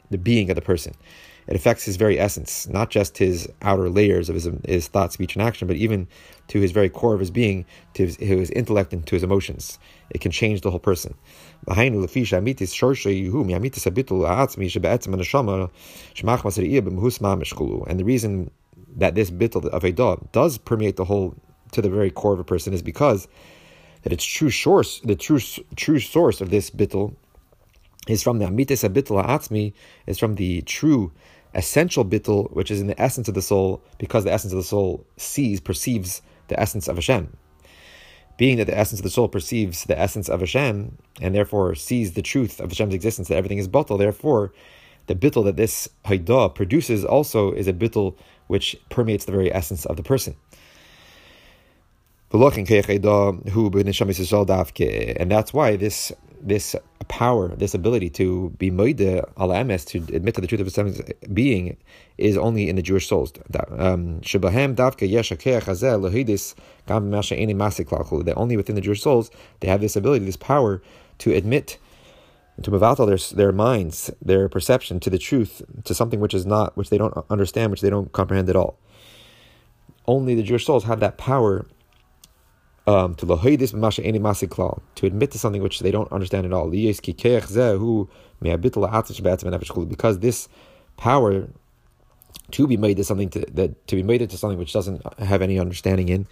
the 0.09 0.17
being 0.17 0.49
of 0.49 0.55
the 0.55 0.61
person 0.61 0.93
it 1.47 1.55
affects 1.55 1.83
his 1.83 1.97
very 1.97 2.19
essence, 2.19 2.67
not 2.67 2.89
just 2.89 3.17
his 3.17 3.49
outer 3.61 3.89
layers 3.89 4.29
of 4.29 4.35
his, 4.35 4.49
his 4.65 4.87
thought, 4.87 5.13
speech, 5.13 5.35
and 5.35 5.41
action, 5.41 5.67
but 5.67 5.77
even 5.77 6.07
to 6.47 6.59
his 6.59 6.71
very 6.71 6.89
core 6.89 7.13
of 7.13 7.19
his 7.19 7.31
being, 7.31 7.65
to 7.93 8.05
his, 8.05 8.17
his 8.17 8.51
intellect 8.51 8.93
and 8.93 9.05
to 9.07 9.15
his 9.15 9.23
emotions. 9.23 9.79
It 10.11 10.21
can 10.21 10.31
change 10.31 10.61
the 10.61 10.71
whole 10.71 10.79
person. 10.79 11.15
And 11.67 11.77
the 11.77 11.99
reason 18.03 18.51
that 18.97 19.15
this 19.15 19.31
bittul 19.31 19.65
of 19.65 19.83
a 19.83 19.91
dog 19.91 20.31
does 20.31 20.57
permeate 20.57 20.95
the 20.95 21.05
whole 21.05 21.35
to 21.71 21.81
the 21.81 21.89
very 21.89 22.09
core 22.11 22.33
of 22.33 22.39
a 22.39 22.43
person 22.43 22.73
is 22.73 22.81
because 22.81 23.27
that 24.03 24.13
its 24.13 24.23
true 24.23 24.49
source, 24.49 24.99
the 25.01 25.15
true 25.15 25.39
true 25.75 25.99
source 25.99 26.41
of 26.41 26.49
this 26.49 26.69
bittul 26.69 27.15
is 28.09 28.23
from 28.23 28.39
the 28.39 28.45
amitis 28.45 28.87
bittul 28.89 29.23
ha'atzmi, 29.23 29.73
is 30.07 30.17
from 30.17 30.35
the 30.35 30.61
true 30.63 31.11
essential 31.53 32.03
bittul, 32.03 32.51
which 32.51 32.71
is 32.71 32.81
in 32.81 32.87
the 32.87 32.99
essence 33.01 33.27
of 33.27 33.35
the 33.35 33.41
soul, 33.41 33.81
because 33.97 34.23
the 34.23 34.33
essence 34.33 34.53
of 34.53 34.57
the 34.57 34.63
soul 34.63 35.05
sees, 35.17 35.59
perceives 35.59 36.21
the 36.47 36.59
essence 36.59 36.87
of 36.87 36.95
Hashem. 36.95 37.35
Being 38.37 38.57
that 38.57 38.65
the 38.65 38.77
essence 38.77 38.99
of 38.99 39.03
the 39.03 39.09
soul 39.09 39.27
perceives 39.27 39.83
the 39.83 39.99
essence 39.99 40.29
of 40.29 40.39
Hashem, 40.39 40.97
and 41.21 41.35
therefore 41.35 41.75
sees 41.75 42.13
the 42.13 42.21
truth 42.21 42.59
of 42.59 42.69
Hashem's 42.69 42.93
existence, 42.93 43.27
that 43.27 43.37
everything 43.37 43.57
is 43.57 43.67
batal, 43.67 43.97
therefore, 43.97 44.53
the 45.07 45.15
bittul 45.15 45.43
that 45.45 45.57
this 45.57 45.89
haidah 46.05 46.53
produces 46.55 47.03
also 47.03 47.51
is 47.51 47.67
a 47.67 47.73
bittul 47.73 48.15
which 48.47 48.75
permeates 48.89 49.25
the 49.25 49.31
very 49.31 49.53
essence 49.53 49.85
of 49.85 49.97
the 49.97 50.03
person. 50.03 50.35
And 52.31 52.41
that's 55.31 55.53
why 55.53 55.75
this 55.75 56.11
this 56.41 56.75
power, 57.09 57.49
this 57.55 57.73
ability 57.73 58.09
to 58.11 58.51
be 58.51 58.71
moide 58.71 59.25
al 59.37 59.49
emes, 59.49 59.85
to 59.87 59.97
admit 60.15 60.35
to 60.35 60.41
the 60.41 60.47
truth 60.47 60.61
of 60.61 60.67
Hashem's 60.67 61.01
being, 61.33 61.75
is 62.17 62.37
only 62.37 62.69
in 62.69 62.77
the 62.77 62.81
Jewish 62.81 63.07
souls. 63.07 63.33
Um, 63.77 64.21
that 68.21 68.33
only 68.37 68.57
within 68.57 68.75
the 68.75 68.81
Jewish 68.81 69.01
souls 69.01 69.31
they 69.59 69.67
have 69.67 69.81
this 69.81 69.95
ability, 69.97 70.25
this 70.25 70.37
power 70.37 70.81
to 71.17 71.33
admit 71.33 71.77
to 72.63 72.71
move 72.71 72.83
out 72.83 72.97
their 72.97 73.17
their 73.17 73.51
minds, 73.51 74.11
their 74.21 74.47
perception 74.47 74.99
to 75.01 75.09
the 75.09 75.17
truth, 75.17 75.61
to 75.85 75.93
something 75.93 76.19
which 76.19 76.33
is 76.33 76.45
not, 76.45 76.77
which 76.77 76.89
they 76.89 76.97
don't 76.97 77.13
understand, 77.29 77.71
which 77.71 77.81
they 77.81 77.89
don't 77.89 78.11
comprehend 78.11 78.49
at 78.49 78.55
all. 78.55 78.77
Only 80.05 80.35
the 80.35 80.43
Jewish 80.43 80.65
souls 80.65 80.85
have 80.85 80.99
that 81.01 81.17
power 81.17 81.65
um, 82.89 83.13
to 83.15 83.25
to 84.95 85.05
admit 85.05 85.31
to 85.31 85.37
something 85.37 85.61
which 85.61 85.79
they 85.79 85.91
don't 85.91 86.11
understand 86.11 86.45
at 86.47 86.53
all. 86.53 86.71
Because 89.85 90.19
this 90.19 90.49
power 90.97 91.47
to 92.51 92.67
be 92.67 92.77
made 92.77 92.97
to 92.97 93.03
something 93.03 93.29
to, 93.29 93.41
that 93.51 93.87
to 93.87 93.95
be 93.95 94.01
made 94.01 94.23
into 94.23 94.37
something 94.37 94.57
which 94.57 94.73
doesn't 94.73 95.01
have 95.19 95.43
any 95.43 95.59
understanding 95.59 96.09
in 96.09 96.27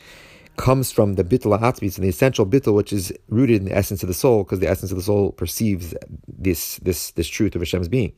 comes 0.55 0.91
from 0.91 1.13
the 1.13 1.24
bittul 1.24 1.60
atzmis 1.60 1.96
and 1.98 2.03
the 2.03 2.10
essential 2.10 2.43
bittul 2.43 2.74
which 2.74 2.91
is 2.91 3.13
rooted 3.29 3.58
in 3.58 3.65
the 3.65 3.77
essence 3.77 4.01
of 4.01 4.08
the 4.08 4.15
soul 4.15 4.43
because 4.43 4.60
the 4.60 4.67
essence 4.67 4.89
of 4.89 4.98
the 4.98 5.03
soul 5.03 5.31
perceives 5.31 5.93
this 6.27 6.77
this 6.77 7.12
this 7.12 7.27
truth 7.27 7.53
of 7.53 7.62
Hashem's 7.62 7.88
being. 7.88 8.13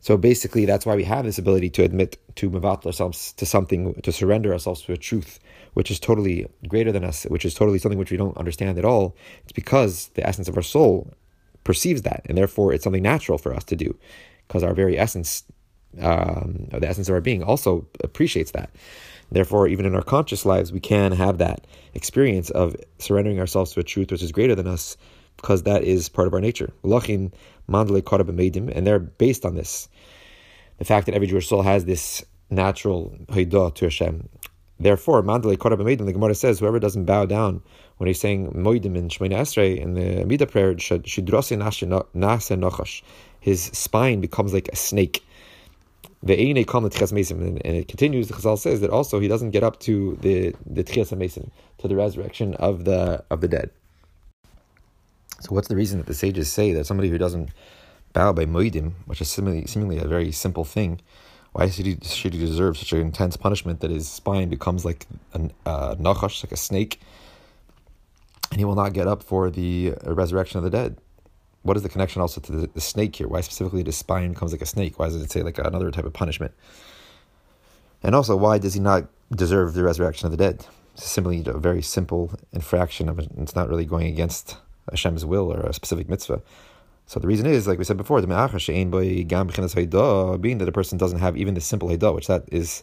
So 0.00 0.18
basically, 0.18 0.66
that's 0.66 0.84
why 0.84 0.96
we 0.96 1.04
have 1.04 1.24
this 1.24 1.38
ability 1.38 1.70
to 1.70 1.84
admit 1.84 2.18
to 2.36 2.50
mevat 2.50 2.84
ourselves 2.84 3.32
to 3.34 3.46
something, 3.46 3.94
to 4.02 4.12
surrender 4.12 4.52
ourselves 4.52 4.82
to 4.82 4.92
a 4.92 4.96
truth 4.96 5.38
which 5.74 5.90
is 5.90 5.98
totally 5.98 6.46
greater 6.68 6.92
than 6.92 7.04
us, 7.04 7.24
which 7.24 7.44
is 7.44 7.54
totally 7.54 7.78
something 7.78 7.98
which 7.98 8.10
we 8.10 8.16
don't 8.16 8.36
understand 8.36 8.78
at 8.78 8.84
all, 8.84 9.16
it's 9.42 9.52
because 9.52 10.08
the 10.14 10.26
essence 10.26 10.48
of 10.48 10.56
our 10.56 10.62
soul 10.62 11.12
perceives 11.64 12.02
that, 12.02 12.22
and 12.26 12.36
therefore 12.36 12.72
it's 12.72 12.84
something 12.84 13.02
natural 13.02 13.38
for 13.38 13.54
us 13.54 13.64
to 13.64 13.76
do, 13.76 13.96
because 14.46 14.62
our 14.62 14.74
very 14.74 14.98
essence, 14.98 15.44
um, 16.00 16.66
the 16.70 16.88
essence 16.88 17.08
of 17.08 17.14
our 17.14 17.20
being, 17.20 17.42
also 17.42 17.86
appreciates 18.02 18.50
that. 18.52 18.70
Therefore, 19.30 19.66
even 19.66 19.86
in 19.86 19.94
our 19.94 20.02
conscious 20.02 20.44
lives, 20.44 20.72
we 20.72 20.80
can 20.80 21.12
have 21.12 21.38
that 21.38 21.66
experience 21.94 22.50
of 22.50 22.76
surrendering 22.98 23.40
ourselves 23.40 23.72
to 23.72 23.80
a 23.80 23.82
truth 23.82 24.10
which 24.10 24.22
is 24.22 24.30
greater 24.30 24.54
than 24.54 24.66
us, 24.66 24.96
because 25.38 25.62
that 25.62 25.82
is 25.84 26.10
part 26.10 26.28
of 26.28 26.34
our 26.34 26.40
nature. 26.40 26.70
And 26.84 27.32
they're 28.86 28.98
based 28.98 29.46
on 29.46 29.54
this. 29.54 29.88
The 30.76 30.84
fact 30.84 31.06
that 31.06 31.14
every 31.14 31.28
Jewish 31.28 31.48
soul 31.48 31.62
has 31.62 31.86
this 31.86 32.22
natural 32.50 33.16
haidah 33.28 33.74
to 33.76 33.86
Hashem, 33.86 34.28
Therefore, 34.82 35.22
Mandalay 35.22 35.56
Korab 35.56 35.78
Meidim, 35.78 36.06
the 36.06 36.12
Gemara 36.12 36.34
says, 36.34 36.58
whoever 36.58 36.80
doesn't 36.80 37.04
bow 37.04 37.24
down 37.24 37.62
when 37.98 38.08
he's 38.08 38.18
saying 38.18 38.50
Moidim 38.52 38.96
in 38.96 39.08
Shemina 39.08 39.38
Esrei 39.42 39.78
in 39.78 39.94
the 39.94 40.22
Amida 40.22 40.46
prayer, 40.46 40.74
Nase 40.74 42.58
Nochash, 42.58 43.02
his 43.38 43.62
spine 43.62 44.20
becomes 44.20 44.52
like 44.52 44.68
a 44.72 44.76
snake. 44.76 45.24
The 46.24 46.34
Eine 46.34 46.64
Kam 46.64 46.84
and 46.84 47.60
it 47.64 47.88
continues, 47.88 48.26
the 48.28 48.34
Chazal 48.34 48.58
says 48.58 48.80
that 48.80 48.90
also 48.90 49.20
he 49.20 49.28
doesn't 49.28 49.50
get 49.50 49.62
up 49.62 49.78
to 49.80 50.16
the 50.20 50.54
the 50.66 50.82
Tchias 50.82 51.16
Mason, 51.16 51.50
to 51.78 51.88
the 51.88 51.96
resurrection 51.96 52.54
of 52.54 52.84
the 52.84 53.24
of 53.30 53.40
the 53.40 53.48
dead. 53.48 53.70
So 55.40 55.50
what's 55.50 55.68
the 55.68 55.76
reason 55.76 55.98
that 55.98 56.06
the 56.06 56.14
sages 56.14 56.52
say 56.52 56.72
that 56.72 56.86
somebody 56.86 57.08
who 57.08 57.18
doesn't 57.18 57.50
bow 58.12 58.32
by 58.32 58.46
Moidim, 58.46 58.92
which 59.06 59.20
is 59.20 59.30
seemingly, 59.30 59.66
seemingly 59.66 59.98
a 59.98 60.06
very 60.06 60.30
simple 60.30 60.64
thing, 60.64 61.00
why 61.52 61.68
should 61.68 61.86
he, 61.86 61.98
should 62.02 62.34
he 62.34 62.38
deserve 62.40 62.78
such 62.78 62.92
an 62.92 63.00
intense 63.00 63.36
punishment 63.36 63.80
that 63.80 63.90
his 63.90 64.08
spine 64.08 64.48
becomes 64.48 64.84
like 64.84 65.06
a 65.34 65.50
uh, 65.66 65.94
nachash, 65.96 66.44
like 66.44 66.52
a 66.52 66.56
snake? 66.56 67.00
and 68.52 68.60
he 68.60 68.66
will 68.66 68.74
not 68.74 68.92
get 68.92 69.08
up 69.08 69.22
for 69.22 69.50
the 69.50 69.94
resurrection 70.04 70.58
of 70.58 70.64
the 70.64 70.70
dead. 70.70 70.98
What 71.62 71.76
is 71.78 71.82
the 71.82 71.88
connection 71.88 72.20
also 72.20 72.40
to 72.42 72.52
the, 72.52 72.66
the 72.66 72.82
snake 72.82 73.16
here? 73.16 73.26
Why 73.26 73.40
specifically 73.40 73.82
the 73.82 73.92
spine 73.92 74.34
comes 74.34 74.52
like 74.52 74.60
a 74.60 74.66
snake? 74.66 74.98
Why 74.98 75.06
does 75.06 75.16
it 75.16 75.30
say 75.30 75.42
like 75.42 75.58
another 75.58 75.90
type 75.90 76.04
of 76.04 76.12
punishment? 76.12 76.52
And 78.02 78.14
also, 78.14 78.36
why 78.36 78.58
does 78.58 78.74
he 78.74 78.80
not 78.80 79.08
deserve 79.34 79.72
the 79.72 79.82
resurrection 79.82 80.26
of 80.26 80.32
the 80.32 80.36
dead? 80.36 80.66
It's 80.94 81.10
simply 81.10 81.42
a 81.46 81.56
very 81.56 81.80
simple 81.80 82.32
infraction 82.52 83.08
of 83.08 83.18
it. 83.18 83.30
It's 83.38 83.56
not 83.56 83.70
really 83.70 83.86
going 83.86 84.06
against 84.06 84.58
Hashem's 84.90 85.24
will 85.24 85.50
or 85.50 85.60
a 85.60 85.72
specific 85.72 86.10
mitzvah. 86.10 86.42
So 87.06 87.20
the 87.20 87.26
reason 87.26 87.46
is, 87.46 87.66
like 87.66 87.78
we 87.78 87.84
said 87.84 87.96
before, 87.96 88.20
the 88.20 88.26
me'achashein 88.26 88.90
by 88.90 89.22
gam 89.22 89.48
b'chinas 89.48 90.40
being 90.40 90.58
that 90.58 90.68
a 90.68 90.72
person 90.72 90.98
doesn't 90.98 91.18
have 91.18 91.36
even 91.36 91.54
the 91.54 91.60
simple 91.60 91.88
haidah, 91.88 92.14
which 92.14 92.26
that 92.26 92.44
is 92.50 92.82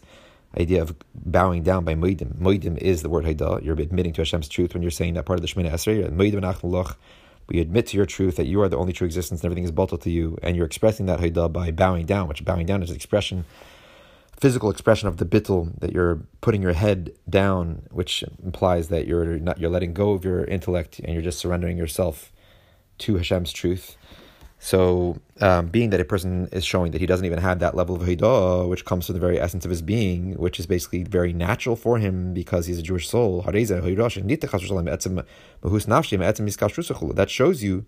idea 0.58 0.82
of 0.82 0.94
bowing 1.14 1.62
down 1.62 1.84
by 1.84 1.94
moedim. 1.94 2.36
Moedim 2.36 2.76
is 2.78 3.02
the 3.02 3.08
word 3.08 3.24
haidah. 3.24 3.64
You're 3.64 3.80
admitting 3.80 4.12
to 4.14 4.22
Hashem's 4.22 4.48
truth 4.48 4.74
when 4.74 4.82
you're 4.82 4.90
saying 4.90 5.14
that 5.14 5.24
part 5.24 5.38
of 5.38 5.42
the 5.42 5.48
Shemina 5.48 5.70
Esrei. 5.70 6.08
Moedim 6.10 6.96
we 7.48 7.60
admit 7.60 7.88
to 7.88 7.96
your 7.96 8.06
truth 8.06 8.36
that 8.36 8.46
you 8.46 8.62
are 8.62 8.68
the 8.68 8.76
only 8.76 8.92
true 8.92 9.06
existence 9.06 9.40
and 9.40 9.46
everything 9.46 9.64
is 9.64 9.72
bottled 9.72 10.02
to 10.02 10.10
you, 10.10 10.38
and 10.42 10.56
you're 10.56 10.66
expressing 10.66 11.06
that 11.06 11.18
haidah 11.18 11.52
by 11.52 11.72
bowing 11.72 12.06
down, 12.06 12.28
which 12.28 12.44
bowing 12.44 12.64
down 12.64 12.82
is 12.82 12.90
an 12.90 12.96
expression, 12.96 13.44
physical 14.38 14.70
expression 14.70 15.08
of 15.08 15.16
the 15.16 15.24
bittul, 15.24 15.78
that 15.80 15.92
you're 15.92 16.20
putting 16.40 16.62
your 16.62 16.72
head 16.72 17.12
down, 17.28 17.82
which 17.90 18.22
implies 18.44 18.88
that 18.88 19.08
you're 19.08 19.38
not 19.38 19.58
you're 19.58 19.70
letting 19.70 19.92
go 19.92 20.12
of 20.12 20.24
your 20.24 20.44
intellect 20.44 21.00
and 21.00 21.12
you're 21.12 21.22
just 21.22 21.40
surrendering 21.40 21.76
yourself 21.76 22.32
to 23.00 23.16
Hashem's 23.16 23.52
truth. 23.52 23.96
So, 24.62 25.18
um, 25.40 25.68
being 25.68 25.88
that 25.90 26.00
a 26.00 26.04
person 26.04 26.46
is 26.52 26.66
showing 26.66 26.92
that 26.92 27.00
he 27.00 27.06
doesn't 27.06 27.24
even 27.24 27.38
have 27.38 27.60
that 27.60 27.74
level 27.74 27.96
of 27.96 28.02
hidah, 28.02 28.68
which 28.68 28.84
comes 28.84 29.06
from 29.06 29.14
the 29.14 29.20
very 29.20 29.40
essence 29.40 29.64
of 29.64 29.70
his 29.70 29.80
being, 29.80 30.34
which 30.34 30.60
is 30.60 30.66
basically 30.66 31.02
very 31.02 31.32
natural 31.32 31.76
for 31.76 31.96
him 31.98 32.34
because 32.34 32.66
he's 32.66 32.78
a 32.78 32.82
Jewish 32.82 33.08
soul, 33.08 33.40
that 33.42 33.54
shows 37.28 37.62
you 37.62 37.86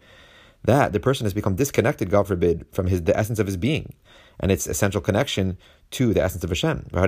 that 0.65 0.93
the 0.93 1.01
person 1.01 1.27
has 1.27 1.35
become 1.35 1.57
disconnected, 1.57 2.09
God 2.09 2.27
forbid, 2.27 2.65
from 2.73 2.87
his 2.87 3.03
the 3.03 3.15
essence 3.17 3.39
of 3.39 3.47
his 3.47 3.59
being 3.59 3.93
and 4.41 4.51
its 4.51 4.67
essential 4.67 5.01
connection 5.01 5.57
to 5.91 6.13
the 6.15 6.23
essence 6.23 6.45
of 6.45 6.51
Hashem. 6.51 6.87
And 6.93 7.03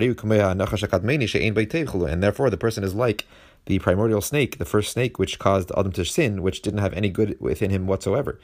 therefore, 2.22 2.50
the 2.50 2.58
person 2.58 2.84
is 2.84 2.94
like 2.94 3.26
the 3.66 3.78
primordial 3.78 4.20
snake, 4.20 4.58
the 4.58 4.64
first 4.64 4.92
snake 4.92 5.18
which 5.18 5.38
caused 5.38 5.72
Adam 5.76 5.92
to 5.92 6.04
sin, 6.04 6.42
which 6.42 6.62
didn't 6.62 6.80
have 6.80 6.92
any 6.94 7.08
good 7.08 7.36
within 7.40 7.70
him 7.70 7.86
whatsoever 7.86 8.38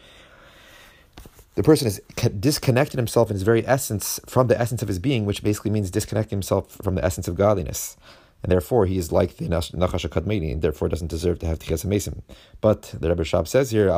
the 1.61 1.63
person 1.63 1.87
has 1.87 2.01
disconnected 2.41 2.97
himself 2.97 3.31
in 3.31 3.35
his 3.35 3.43
very 3.43 3.67
essence 3.67 4.21
from 4.27 4.47
the 4.47 4.59
essence 4.59 4.83
of 4.83 4.89
his 4.89 4.99
being, 4.99 5.27
which 5.27 5.43
basically 5.43 5.71
means 5.71 5.91
disconnecting 5.91 6.37
himself 6.37 6.71
from 6.83 6.95
the 6.95 7.05
essence 7.05 7.29
of 7.29 7.35
godliness. 7.35 7.97
And 8.43 8.51
therefore, 8.51 8.87
he 8.87 8.97
is 8.97 9.13
like 9.13 9.37
the 9.37 9.47
Nachash 9.47 10.09
Kadmeni, 10.09 10.53
and 10.53 10.63
therefore 10.63 10.89
doesn't 10.89 11.09
deserve 11.09 11.39
to 11.41 11.47
have 11.47 11.59
Tichas 11.59 11.85
Mesim. 11.85 12.23
But 12.63 12.95
the 12.99 13.11
Rebbe 13.11 13.23
Rashab 13.25 13.47
says 13.47 13.71
here, 13.71 13.89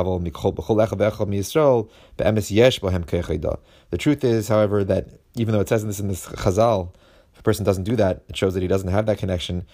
The 3.90 3.98
truth 3.98 4.24
is, 4.24 4.48
however, 4.48 4.84
that 4.84 5.08
even 5.36 5.54
though 5.54 5.60
it 5.60 5.68
says 5.68 5.82
in 5.82 5.88
this 5.88 6.00
in 6.00 6.08
this 6.08 6.26
Chazal, 6.26 6.92
if 7.32 7.38
a 7.38 7.42
person 7.44 7.64
doesn't 7.64 7.84
do 7.84 7.94
that, 7.94 8.24
it 8.28 8.36
shows 8.36 8.54
that 8.54 8.62
he 8.62 8.68
doesn't 8.68 8.88
have 8.88 9.06
that 9.06 9.18
connection. 9.18 9.64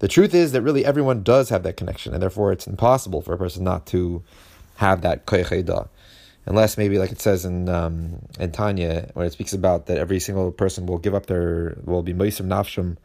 The 0.00 0.08
truth 0.08 0.34
is 0.34 0.52
that 0.52 0.62
really 0.62 0.84
everyone 0.84 1.22
does 1.22 1.48
have 1.50 1.62
that 1.62 1.76
connection, 1.76 2.12
and 2.12 2.22
therefore 2.22 2.52
it's 2.52 2.66
impossible 2.66 3.22
for 3.22 3.32
a 3.32 3.38
person 3.38 3.64
not 3.64 3.86
to 3.86 4.22
have 4.76 5.02
that 5.02 5.26
Koyach 5.26 5.88
unless 6.46 6.78
maybe 6.78 6.98
like 6.98 7.12
it 7.12 7.20
says 7.20 7.44
in 7.44 7.68
um, 7.68 8.18
in 8.38 8.52
Tanya, 8.52 9.10
where 9.14 9.26
it 9.26 9.32
speaks 9.32 9.52
about 9.52 9.86
that 9.86 9.98
every 9.98 10.20
single 10.20 10.50
person 10.52 10.86
will 10.86 10.98
give 10.98 11.14
up 11.14 11.26
their 11.26 11.76
will 11.84 12.02
be 12.02 12.14
moisim 12.14 12.46
nafshim, 12.46 12.96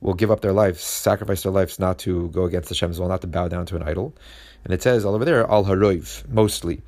will 0.00 0.14
give 0.14 0.30
up 0.30 0.40
their 0.40 0.52
lives, 0.52 0.82
sacrifice 0.82 1.42
their 1.42 1.52
lives 1.52 1.78
not 1.78 1.98
to 2.00 2.28
go 2.28 2.44
against 2.44 2.68
Hashem's 2.68 2.98
will, 3.00 3.08
not 3.08 3.20
to 3.22 3.26
bow 3.26 3.48
down 3.48 3.66
to 3.66 3.76
an 3.76 3.82
idol. 3.82 4.14
And 4.64 4.74
it 4.74 4.82
says 4.82 5.04
all 5.04 5.14
over 5.14 5.24
there, 5.24 5.48
al 5.50 5.64
haroiv, 5.64 6.28
mostly. 6.28 6.82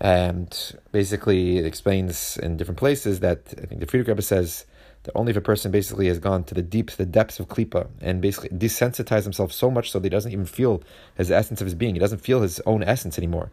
And 0.00 0.50
basically, 0.92 1.58
it 1.58 1.64
explains 1.64 2.36
in 2.36 2.56
different 2.56 2.78
places 2.78 3.20
that 3.20 3.54
I 3.56 3.66
think 3.66 3.80
the 3.80 3.86
Frierdiker 3.86 4.08
Rebbe 4.08 4.22
says 4.22 4.66
that 5.04 5.12
only 5.14 5.30
if 5.30 5.36
a 5.36 5.40
person 5.40 5.70
basically 5.70 6.08
has 6.08 6.18
gone 6.18 6.44
to 6.44 6.54
the 6.54 6.62
deep, 6.62 6.90
the 6.92 7.06
depths 7.06 7.40
of 7.40 7.48
klipa, 7.48 7.88
and 8.00 8.20
basically 8.20 8.50
desensitized 8.50 9.24
himself 9.24 9.52
so 9.52 9.70
much 9.70 9.90
so 9.90 9.98
that 9.98 10.06
he 10.06 10.10
doesn't 10.10 10.32
even 10.32 10.46
feel 10.46 10.82
his 11.16 11.30
essence 11.30 11.60
of 11.60 11.66
his 11.66 11.74
being, 11.74 11.94
he 11.94 12.00
doesn't 12.00 12.18
feel 12.18 12.42
his 12.42 12.60
own 12.66 12.82
essence 12.82 13.18
anymore 13.18 13.50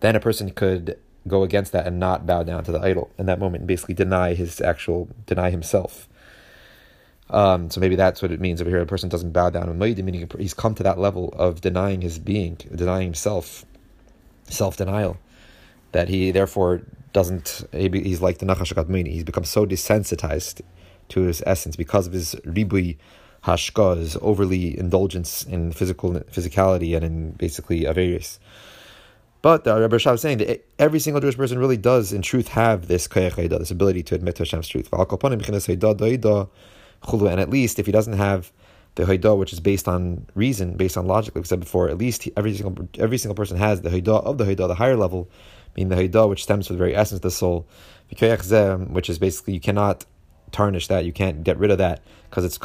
then 0.00 0.16
a 0.16 0.20
person 0.20 0.50
could 0.50 0.98
go 1.26 1.42
against 1.42 1.72
that 1.72 1.86
and 1.86 1.98
not 1.98 2.26
bow 2.26 2.42
down 2.42 2.64
to 2.64 2.72
the 2.72 2.80
idol 2.80 3.10
in 3.18 3.26
that 3.26 3.38
moment 3.38 3.62
and 3.62 3.68
basically 3.68 3.94
deny 3.94 4.34
his 4.34 4.60
actual 4.60 5.08
deny 5.26 5.50
himself. 5.50 6.08
Um, 7.30 7.68
so 7.70 7.80
maybe 7.80 7.96
that's 7.96 8.22
what 8.22 8.32
it 8.32 8.40
means 8.40 8.60
over 8.60 8.70
here. 8.70 8.80
A 8.80 8.86
person 8.86 9.10
doesn't 9.10 9.32
bow 9.32 9.50
down 9.50 9.66
to 9.66 9.72
Moedim, 9.72 10.04
meaning 10.04 10.30
he's 10.38 10.54
come 10.54 10.74
to 10.76 10.82
that 10.84 10.98
level 10.98 11.34
of 11.36 11.60
denying 11.60 12.00
his 12.00 12.18
being, 12.18 12.56
denying 12.74 13.04
himself, 13.04 13.66
self 14.44 14.78
denial, 14.78 15.18
that 15.92 16.08
he 16.08 16.30
therefore 16.30 16.82
doesn't. 17.12 17.64
he, 17.72 17.88
He's 17.88 18.20
like 18.20 18.38
the 18.38 18.46
Nachash 18.46 18.72
Kadmini. 18.72 19.12
He's 19.12 19.24
become 19.24 19.44
so 19.44 19.66
desensitized 19.66 20.62
to 21.10 21.22
his 21.22 21.42
essence 21.46 21.76
because 21.76 22.06
of 22.06 22.12
his 22.12 22.34
ribui 22.46 22.96
hashka, 23.44 23.96
his 23.96 24.16
overly 24.20 24.78
indulgence 24.78 25.44
in 25.44 25.72
physical 25.72 26.12
physicality 26.32 26.96
and 26.96 27.04
in 27.04 27.30
basically 27.32 27.86
avarice. 27.86 28.38
But 29.40 29.64
the 29.64 29.74
Rebbe 29.76 29.96
Rashab 29.96 30.14
is 30.14 30.20
saying 30.20 30.38
that 30.38 30.64
every 30.78 30.98
single 30.98 31.20
Jewish 31.20 31.36
person 31.36 31.58
really 31.58 31.76
does, 31.76 32.12
in 32.12 32.22
truth, 32.22 32.48
have 32.48 32.88
this 32.88 33.06
this 33.06 33.70
ability 33.70 34.02
to 34.04 34.14
admit 34.16 34.34
to 34.36 34.42
Hashem's 34.42 34.66
truth. 34.66 34.88
And 34.92 37.40
at 37.40 37.50
least 37.50 37.78
if 37.78 37.86
he 37.86 37.92
doesn't 37.92 38.14
have 38.14 38.52
the 38.96 39.04
Haidah, 39.04 39.38
which 39.38 39.52
is 39.52 39.60
based 39.60 39.86
on 39.86 40.26
reason, 40.34 40.76
based 40.76 40.96
on 40.96 41.06
logic, 41.06 41.36
like 41.36 41.44
we 41.44 41.46
said 41.46 41.60
before, 41.60 41.88
at 41.88 41.98
least 41.98 42.28
every 42.36 42.52
single 42.54 42.88
every 42.98 43.16
single 43.16 43.36
person 43.36 43.56
has 43.56 43.82
the 43.82 43.90
Haidah 43.90 44.24
of 44.24 44.38
the 44.38 44.44
Haidah, 44.44 44.66
the 44.66 44.74
higher 44.74 44.96
level, 44.96 45.30
meaning 45.78 45.88
the 45.88 46.08
Haidah, 46.08 46.28
which 46.28 46.42
stems 46.42 46.66
from 46.66 46.76
the 46.76 46.78
very 46.78 46.94
essence 46.96 47.18
of 47.18 47.22
the 47.22 47.30
soul, 47.30 47.66
which 48.08 49.10
is 49.10 49.18
basically 49.18 49.54
you 49.54 49.60
cannot 49.60 50.04
tarnish 50.50 50.88
that, 50.88 51.04
you 51.04 51.12
can't 51.12 51.44
get 51.44 51.56
rid 51.58 51.70
of 51.70 51.78
that 51.78 52.00
because 52.28 52.44
it's 52.44 52.58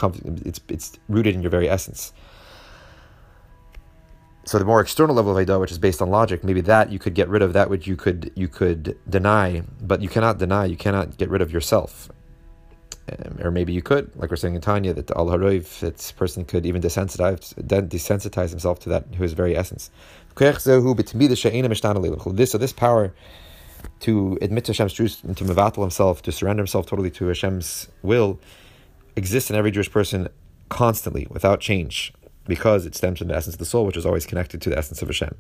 it's 0.45 0.59
it's 0.67 0.99
rooted 1.07 1.35
in 1.35 1.41
your 1.41 1.51
very 1.51 1.69
essence. 1.69 2.13
So 4.45 4.59
the 4.59 4.65
more 4.65 4.81
external 4.81 5.15
level 5.15 5.37
of 5.37 5.47
Haidah, 5.47 5.59
which 5.59 5.71
is 5.71 5.77
based 5.77 6.01
on 6.01 6.09
logic, 6.09 6.43
maybe 6.43 6.61
that 6.61 6.91
you 6.91 6.99
could 6.99 7.13
get 7.13 7.29
rid 7.29 7.41
of 7.41 7.53
that 7.53 7.69
which 7.69 7.87
you 7.87 7.95
could 7.95 8.31
you 8.35 8.47
could 8.47 8.97
deny, 9.09 9.63
but 9.81 10.01
you 10.01 10.09
cannot 10.09 10.37
deny, 10.39 10.65
you 10.65 10.75
cannot 10.75 11.17
get 11.17 11.29
rid 11.29 11.41
of 11.41 11.51
yourself. 11.51 12.09
Um, 13.11 13.37
or 13.41 13.51
maybe 13.51 13.73
you 13.73 13.81
could, 13.81 14.15
like 14.15 14.29
we're 14.29 14.37
saying 14.37 14.55
in 14.55 14.61
Tanya, 14.61 14.93
that 14.93 15.11
al 15.11 15.27
haroiv, 15.27 15.79
that 15.79 16.13
person 16.15 16.45
could 16.45 16.65
even 16.65 16.81
desensitize, 16.81 17.53
desensitize 17.65 18.49
himself 18.49 18.79
to 18.79 18.89
that 18.89 19.13
his 19.13 19.33
very 19.33 19.57
essence. 19.57 19.91
This 22.35 22.51
so 22.51 22.57
this 22.57 22.73
power 22.73 23.13
to 23.99 24.37
admit 24.41 24.65
to 24.65 24.71
Hashem's 24.71 24.93
truth 24.93 25.23
and 25.23 25.35
to 25.37 25.43
mevatel 25.43 25.81
himself, 25.81 26.21
to 26.23 26.31
surrender 26.31 26.61
himself 26.61 26.85
totally 26.85 27.11
to 27.11 27.27
Hashem's 27.27 27.89
will, 28.01 28.39
exists 29.15 29.49
in 29.49 29.55
every 29.55 29.71
Jewish 29.71 29.91
person 29.91 30.27
constantly, 30.69 31.27
without 31.29 31.59
change 31.59 32.13
because 32.45 32.85
it 32.85 32.95
stems 32.95 33.19
from 33.19 33.27
the 33.29 33.35
essence 33.35 33.55
of 33.55 33.59
the 33.59 33.65
soul, 33.65 33.85
which 33.85 33.97
is 33.97 34.05
always 34.05 34.25
connected 34.25 34.61
to 34.61 34.69
the 34.69 34.77
essence 34.77 35.01
of 35.01 35.07
Hashem. 35.07 35.35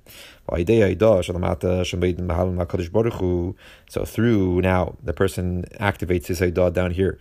So 3.89 4.05
through 4.05 4.61
now, 4.61 4.95
the 5.03 5.13
person 5.13 5.65
activates 5.79 6.27
his 6.27 6.39
Haidah 6.39 6.73
down 6.73 6.91
here, 6.91 7.19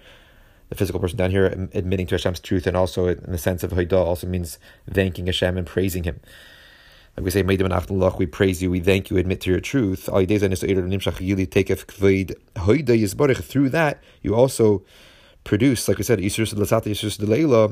the 0.69 0.75
physical 0.77 1.01
person 1.01 1.19
down 1.19 1.31
here, 1.31 1.69
admitting 1.75 2.07
to 2.09 2.15
Hashem's 2.15 2.41
truth, 2.41 2.67
and 2.67 2.77
also 2.77 3.09
in 3.09 3.33
the 3.33 3.39
sense 3.39 3.63
of 3.65 3.73
Haidah 3.73 3.93
also 3.93 4.27
means 4.27 4.59
thanking 4.89 5.27
Hashem 5.27 5.59
and 5.59 5.67
praising 5.67 6.05
Him. 6.05 6.21
Like 7.17 7.25
we 7.25 7.31
say, 7.31 7.43
we 7.43 8.27
praise 8.27 8.63
you, 8.63 8.71
we 8.71 8.81
thank 8.81 9.11
you, 9.11 9.17
admit 9.19 9.43
to 9.43 9.51
your 9.51 9.61
truth. 9.61 10.09
Through 10.09 10.25
that, 13.71 14.03
you 14.23 14.35
also 14.35 14.83
produce, 15.45 15.89
like 15.89 15.99
we 15.99 16.05
said, 16.05 16.21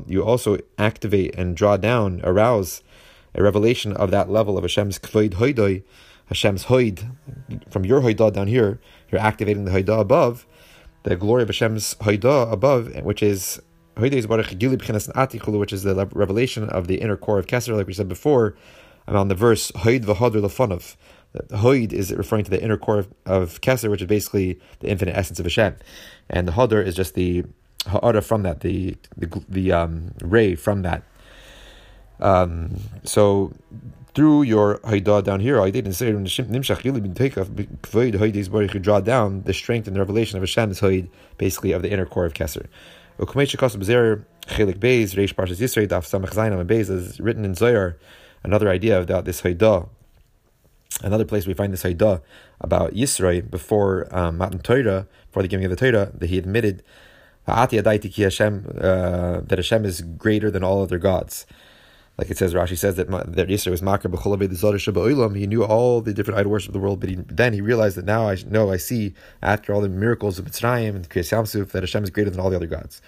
you 0.09 0.23
also 0.23 0.59
activate 0.79 1.35
and 1.37 1.57
draw 1.57 1.77
down, 1.79 2.21
arouse 2.23 2.83
a 3.35 3.43
revelation 3.43 3.95
of 3.95 4.11
that 4.11 4.29
level 4.29 4.59
of 4.59 4.65
Hashem's 4.65 4.99
kvoid 4.99 5.31
hoidoi, 5.31 5.85
Hashem's 6.27 6.67
hoid, 6.67 7.11
from 7.71 7.87
your 7.87 8.03
hoidah 8.03 8.33
down 8.33 8.47
here, 8.47 8.79
you're 9.11 9.21
activating 9.21 9.65
the 9.65 9.71
hoidah 9.71 10.01
above, 10.01 10.47
the 11.05 11.17
glory 11.17 11.43
of 11.43 11.49
Hashem's 11.49 11.95
hoidah 11.95 12.53
above, 12.53 12.95
which 13.05 13.23
is 13.23 13.59
which 13.97 14.15
is 14.15 14.27
the 14.27 16.09
revelation 16.13 16.69
of 16.71 16.87
the 16.87 17.01
inner 17.01 17.17
core 17.17 17.39
of 17.39 17.47
Kesser, 17.47 17.77
like 17.77 17.87
we 17.87 17.93
said 17.93 18.09
before, 18.09 18.57
on 19.07 19.29
the 19.29 19.35
verse 19.35 19.71
hoid 19.73 20.05
v'hodr 20.05 20.41
lefonov. 20.41 20.97
The 21.33 21.57
hoid 21.57 21.93
is 21.93 22.13
referring 22.13 22.45
to 22.45 22.51
the 22.51 22.63
inner 22.63 22.77
core 22.77 22.99
of, 22.99 23.09
of 23.25 23.61
Kesser, 23.61 23.89
which 23.91 24.03
is 24.03 24.09
basically 24.09 24.59
the 24.81 24.89
infinite 24.89 25.17
essence 25.17 25.39
of 25.39 25.47
Hashem, 25.47 25.77
and 26.29 26.49
the 26.49 26.53
hodr 26.53 26.85
is 26.85 26.97
just 26.97 27.15
the 27.15 27.45
ha'ara 27.87 28.23
from 28.23 28.43
that, 28.43 28.61
the 28.61 28.97
the, 29.17 29.43
the 29.49 29.73
um, 29.73 30.13
ray 30.21 30.55
from 30.55 30.83
that. 30.83 31.03
Um, 32.21 32.77
so 33.05 33.53
through 34.15 34.43
your 34.43 34.79
haidah 34.79 35.25
down 35.25 35.41
here, 35.41 35.61
I 35.61 35.71
didn't 35.71 35.93
say 35.95 36.09
you 36.09 36.19
draw 38.81 39.01
down 39.01 39.43
the 39.43 39.55
strength 39.55 39.87
and 39.87 39.97
the 39.97 40.01
revelation 40.01 40.37
of 40.37 40.43
Hashem's 40.43 40.81
haid, 40.81 41.09
basically 41.39 41.73
of 41.73 41.83
the 41.83 41.91
inner 41.91 42.07
core 42.07 42.27
of 42.27 42.35
Kesser. 42.35 42.67
Is 43.19 43.27
written 47.21 47.45
in 47.45 47.55
Zohar 47.55 47.97
another 48.43 48.69
idea 48.69 49.01
about 49.01 49.25
this 49.25 49.43
Haidah. 49.43 49.89
Another 51.03 51.25
place 51.25 51.47
we 51.47 51.55
find 51.55 51.73
this 51.73 51.83
Haidah 51.83 52.21
about 52.61 52.93
Yisro 52.95 53.49
before 53.51 54.07
um, 54.11 54.39
Matan 54.39 54.61
Torah, 54.61 55.07
before 55.29 55.43
the 55.43 55.49
giving 55.49 55.65
of 55.65 55.71
the 55.71 55.77
Torah, 55.77 56.13
that 56.15 56.29
he 56.29 56.37
admitted 56.39 56.83
uh, 57.47 57.67
that 57.67 57.87
Hashem 59.57 59.85
is 59.85 60.03
greater 60.03 60.51
than 60.51 60.63
all 60.63 60.83
other 60.83 60.99
gods. 60.99 61.47
Like 62.19 62.31
it 62.31 62.37
says, 62.37 62.53
Rashi 62.53 62.77
says 62.77 62.97
that 62.97 63.09
that 63.11 63.49
Yisro 63.49 63.71
was 63.71 63.81
makar 63.81 64.11
b'olam. 64.11 65.39
He 65.39 65.47
knew 65.47 65.65
all 65.65 66.03
the 66.03 66.13
different 66.13 66.39
idol 66.39 66.53
worship 66.53 66.69
of 66.69 66.75
the 66.75 66.79
world, 66.79 67.01
but 67.01 67.09
he, 67.09 67.15
then 67.15 67.55
he 67.55 67.63
realized 67.63 67.97
that 67.97 68.05
now 68.05 68.29
I 68.29 68.37
know 68.47 68.71
I 68.71 68.77
see 68.77 69.15
after 69.41 69.73
all 69.73 69.81
the 69.81 69.89
miracles 69.89 70.39
of 70.39 70.45
Mitzrayim 70.45 70.97
and 70.97 71.09
Kriyas 71.09 71.33
Yamsuf 71.33 71.71
that 71.71 71.83
Hashem 71.83 72.05
is 72.05 72.11
greater 72.11 72.29
than 72.29 72.39
all 72.39 72.51
the 72.51 72.57
other 72.57 72.67
gods. 72.67 73.01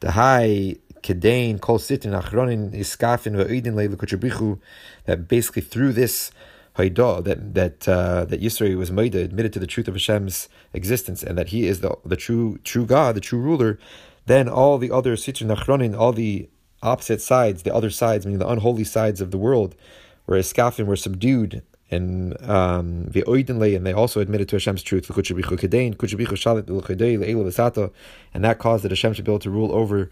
The 0.00 0.12
high 0.12 0.76
kedain 1.02 1.60
kol 1.60 1.78
sitin 1.78 2.20
achronin 2.20 2.72
iskafin 2.72 3.36
ve'idin 3.36 3.74
le'lekuchabrichu 3.74 4.58
that 5.06 5.28
basically 5.28 5.62
through 5.62 5.92
this 5.92 6.30
Haidah, 6.76 7.24
that 7.24 7.54
that 7.54 7.88
uh, 7.88 8.24
that 8.26 8.40
Yisro 8.40 8.76
was 8.76 8.92
Maida, 8.92 9.18
admitted 9.18 9.52
to 9.52 9.58
the 9.58 9.66
truth 9.66 9.88
of 9.88 9.94
Hashem's 9.94 10.48
existence 10.72 11.24
and 11.24 11.36
that 11.36 11.48
He 11.48 11.66
is 11.66 11.80
the 11.80 11.96
the 12.04 12.16
true 12.16 12.58
true 12.62 12.86
God, 12.86 13.16
the 13.16 13.20
true 13.20 13.40
ruler, 13.40 13.80
then 14.26 14.48
all 14.48 14.78
the 14.78 14.92
other 14.92 15.16
Sitrin 15.16 15.52
Nachronin, 15.52 15.98
all 15.98 16.12
the 16.12 16.48
opposite 16.82 17.20
sides, 17.20 17.64
the 17.64 17.74
other 17.74 17.90
sides, 17.90 18.24
meaning 18.24 18.38
the 18.38 18.48
unholy 18.48 18.84
sides 18.84 19.20
of 19.20 19.32
the 19.32 19.38
world, 19.38 19.74
were 20.26 20.36
Eskafin 20.36 20.86
were 20.86 20.94
subdued 20.94 21.62
and 21.90 22.40
um, 22.42 23.10
and 23.14 23.86
they 23.86 23.92
also 23.92 24.20
admitted 24.20 24.48
to 24.50 24.56
Hashem's 24.56 24.82
truth. 24.82 25.08
And 25.08 25.16
that 28.44 28.58
caused 28.58 28.84
that 28.84 28.90
Hashem 28.90 29.12
should 29.14 29.24
be 29.24 29.32
able 29.32 29.38
to 29.38 29.50
rule 29.50 29.72
over 29.72 30.10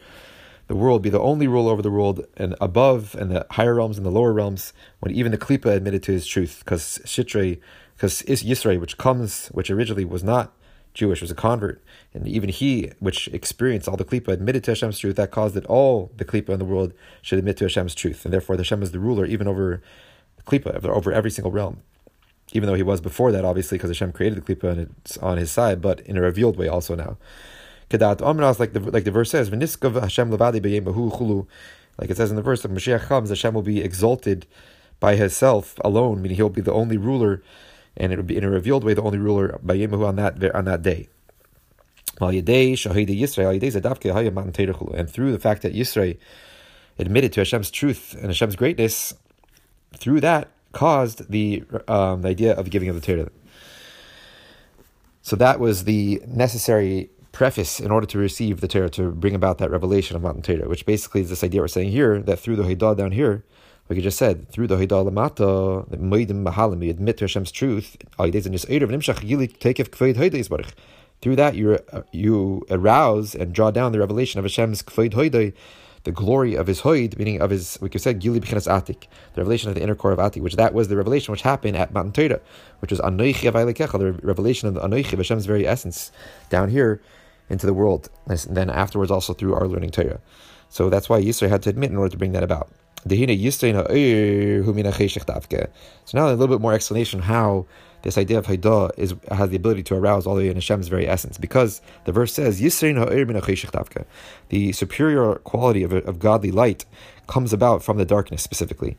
the 0.68 0.74
world, 0.74 1.02
be 1.02 1.10
the 1.10 1.20
only 1.20 1.46
ruler 1.46 1.72
over 1.72 1.82
the 1.82 1.90
world, 1.90 2.26
and 2.36 2.54
above 2.60 3.14
and 3.18 3.30
the 3.30 3.46
higher 3.52 3.74
realms 3.74 3.96
and 3.96 4.06
the 4.06 4.10
lower 4.10 4.32
realms, 4.32 4.72
when 5.00 5.12
even 5.12 5.32
the 5.32 5.38
Klippa 5.38 5.74
admitted 5.74 6.02
to 6.04 6.12
his 6.12 6.26
truth, 6.26 6.62
because 6.64 7.00
Shitre, 7.04 7.58
because 7.94 8.22
Yisro, 8.22 8.80
which 8.80 8.98
comes, 8.98 9.48
which 9.48 9.70
originally 9.70 10.04
was 10.04 10.24
not 10.24 10.52
Jewish, 10.92 11.20
was 11.20 11.30
a 11.30 11.34
convert, 11.34 11.82
and 12.12 12.26
even 12.26 12.48
he, 12.48 12.90
which 12.98 13.28
experienced 13.28 13.88
all 13.88 13.96
the 13.96 14.04
Klippa, 14.04 14.28
admitted 14.28 14.64
to 14.64 14.72
Hashem's 14.72 14.98
truth, 14.98 15.16
that 15.16 15.30
caused 15.30 15.54
that 15.54 15.66
all 15.66 16.10
the 16.16 16.24
Klippa 16.24 16.50
in 16.50 16.58
the 16.58 16.64
world 16.64 16.92
should 17.22 17.38
admit 17.38 17.58
to 17.58 17.64
Hashem's 17.64 17.94
truth, 17.94 18.24
and 18.24 18.34
therefore 18.34 18.56
Hashem 18.56 18.82
is 18.82 18.90
the 18.90 18.98
ruler 18.98 19.24
even 19.24 19.46
over 19.46 19.82
Klippa, 20.46 20.84
over 20.84 21.12
every 21.12 21.30
single 21.30 21.52
realm. 21.52 21.82
Even 22.52 22.68
though 22.68 22.74
he 22.74 22.82
was 22.82 23.00
before 23.00 23.32
that, 23.32 23.44
obviously, 23.44 23.76
because 23.76 23.90
Hashem 23.90 24.12
created 24.12 24.44
the 24.44 24.54
Klippa 24.54 24.70
and 24.70 24.94
it's 25.04 25.18
on 25.18 25.36
his 25.36 25.50
side, 25.50 25.80
but 25.80 26.00
in 26.00 26.16
a 26.16 26.20
revealed 26.20 26.56
way 26.56 26.68
also 26.68 26.94
now. 26.94 27.16
Kedat 27.90 28.18
Omras, 28.18 28.58
like 28.58 28.72
the 28.72 28.80
like 28.80 29.04
the 29.04 29.10
verse 29.10 29.30
says, 29.30 29.50
V'niskav 29.50 30.00
Hashem 30.00 30.30
levadi 30.30 30.60
chulu. 30.60 31.46
Like 31.98 32.10
it 32.10 32.16
says 32.16 32.30
in 32.30 32.36
the 32.36 32.42
verse, 32.42 32.62
when 32.64 32.76
Mashiach 32.76 33.06
comes, 33.06 33.30
Hashem 33.30 33.54
will 33.54 33.62
be 33.62 33.80
exalted 33.80 34.46
by 35.00 35.16
Himself 35.16 35.76
alone, 35.84 36.20
meaning 36.20 36.36
He'll 36.36 36.48
be 36.48 36.60
the 36.60 36.72
only 36.72 36.96
ruler, 36.96 37.42
and 37.96 38.12
it 38.12 38.16
will 38.16 38.24
be 38.24 38.36
in 38.36 38.44
a 38.44 38.50
revealed 38.50 38.84
way 38.84 38.94
the 38.94 39.02
only 39.02 39.18
ruler 39.18 39.58
by 39.62 39.76
Yemahu 39.76 40.06
on 40.06 40.16
that 40.16 40.54
on 40.54 40.64
that 40.66 40.82
day. 40.82 41.08
And 42.18 42.30
through 45.10 45.32
the 45.32 45.38
fact 45.38 45.62
that 45.62 45.74
Yisro 45.74 46.18
admitted 46.98 47.32
to 47.34 47.40
Hashem's 47.40 47.70
truth 47.70 48.14
and 48.14 48.26
Hashem's 48.26 48.56
greatness, 48.56 49.14
through 49.94 50.20
that 50.22 50.48
caused 50.72 51.30
the 51.30 51.62
um, 51.88 52.22
the 52.22 52.28
idea 52.28 52.54
of 52.54 52.70
giving 52.70 52.88
of 52.88 52.94
the 52.94 53.00
Torah. 53.00 53.30
So 55.22 55.36
that 55.36 55.60
was 55.60 55.84
the 55.84 56.22
necessary 56.26 57.10
preface 57.36 57.78
in 57.80 57.90
order 57.90 58.06
to 58.06 58.18
receive 58.18 58.62
the 58.62 58.68
Torah, 58.68 58.88
to 58.88 59.10
bring 59.10 59.34
about 59.34 59.58
that 59.58 59.70
revelation 59.70 60.16
of 60.16 60.22
Matan 60.22 60.40
Torah, 60.40 60.70
which 60.70 60.86
basically 60.86 61.20
is 61.20 61.28
this 61.28 61.44
idea 61.44 61.60
we're 61.60 61.68
saying 61.68 61.90
here 61.90 62.22
that 62.22 62.38
through 62.38 62.56
the 62.56 62.62
Haidah 62.62 62.96
down 62.96 63.12
here, 63.12 63.44
like 63.90 63.98
you 63.98 64.02
just 64.02 64.16
said, 64.16 64.48
through 64.48 64.68
the 64.68 64.76
Haidah 64.76 65.06
Lamata, 65.06 65.86
the 65.90 65.98
Moedim 65.98 66.42
Mahalim, 66.42 66.80
we 66.80 66.88
admit 66.88 67.18
to 67.18 67.24
Hashem's 67.24 67.52
truth. 67.52 67.98
Through 68.18 68.30
that, 71.36 71.54
you 71.54 71.78
uh, 71.92 72.02
you 72.10 72.66
arouse 72.70 73.34
and 73.34 73.52
draw 73.52 73.70
down 73.70 73.92
the 73.92 73.98
revelation 73.98 74.38
of 74.38 74.46
Hashem's 74.46 74.82
Kfeid 74.82 75.12
Hoidai, 75.12 75.52
the 76.04 76.12
glory 76.12 76.54
of 76.54 76.68
his 76.68 76.80
Hoid, 76.80 77.18
meaning 77.18 77.42
of 77.42 77.50
his, 77.50 77.76
we 77.82 77.90
could 77.90 78.00
say, 78.00 78.14
Gili 78.14 78.40
B'chinas 78.40 78.66
Atik, 78.66 79.08
the 79.34 79.42
revelation 79.42 79.68
of 79.68 79.74
the 79.74 79.82
inner 79.82 79.94
core 79.94 80.12
of 80.12 80.18
Atik, 80.18 80.40
which 80.40 80.56
that 80.56 80.72
was 80.72 80.88
the 80.88 80.96
revelation 80.96 81.32
which 81.32 81.42
happened 81.42 81.76
at 81.76 81.92
Matan 81.92 82.12
Torah, 82.12 82.40
which 82.78 82.90
was 82.90 83.00
Anoichi 83.00 83.50
Availekecha, 83.50 83.98
the 83.98 84.12
revelation 84.26 84.68
of 84.68 84.74
the 84.74 84.80
Anoichi, 84.80 85.12
of 85.12 85.18
Hashem's 85.18 85.44
very 85.44 85.66
essence, 85.66 86.10
down 86.48 86.70
here 86.70 87.02
into 87.48 87.66
the 87.66 87.74
world. 87.74 88.08
And 88.26 88.38
then 88.50 88.70
afterwards, 88.70 89.10
also 89.10 89.32
through 89.32 89.54
our 89.54 89.68
learning 89.68 89.90
Torah. 89.90 90.20
So 90.68 90.90
that's 90.90 91.08
why 91.08 91.20
Yisro 91.20 91.48
had 91.48 91.62
to 91.62 91.70
admit 91.70 91.90
in 91.90 91.96
order 91.96 92.10
to 92.10 92.18
bring 92.18 92.32
that 92.32 92.42
about. 92.42 92.70
So 93.04 93.14
now 93.14 93.24
a 96.26 96.30
little 96.30 96.48
bit 96.48 96.60
more 96.60 96.72
explanation 96.72 97.20
how 97.20 97.66
this 98.02 98.18
idea 98.18 98.38
of 98.38 98.46
Haidah 98.46 98.90
is 98.96 99.14
has 99.30 99.50
the 99.50 99.56
ability 99.56 99.84
to 99.84 99.94
arouse 99.94 100.26
all 100.26 100.34
the 100.34 100.42
way 100.42 100.48
in 100.48 100.56
Hashem's 100.56 100.88
very 100.88 101.08
essence. 101.08 101.38
Because 101.38 101.80
the 102.04 102.12
verse 102.12 102.32
says, 102.32 102.58
The 102.58 102.68
superior 104.72 105.34
quality 105.36 105.82
of, 105.82 105.92
of 105.92 106.18
godly 106.18 106.50
light 106.50 106.84
comes 107.28 107.52
about 107.52 107.82
from 107.82 107.96
the 107.96 108.04
darkness 108.04 108.42
specifically. 108.42 108.96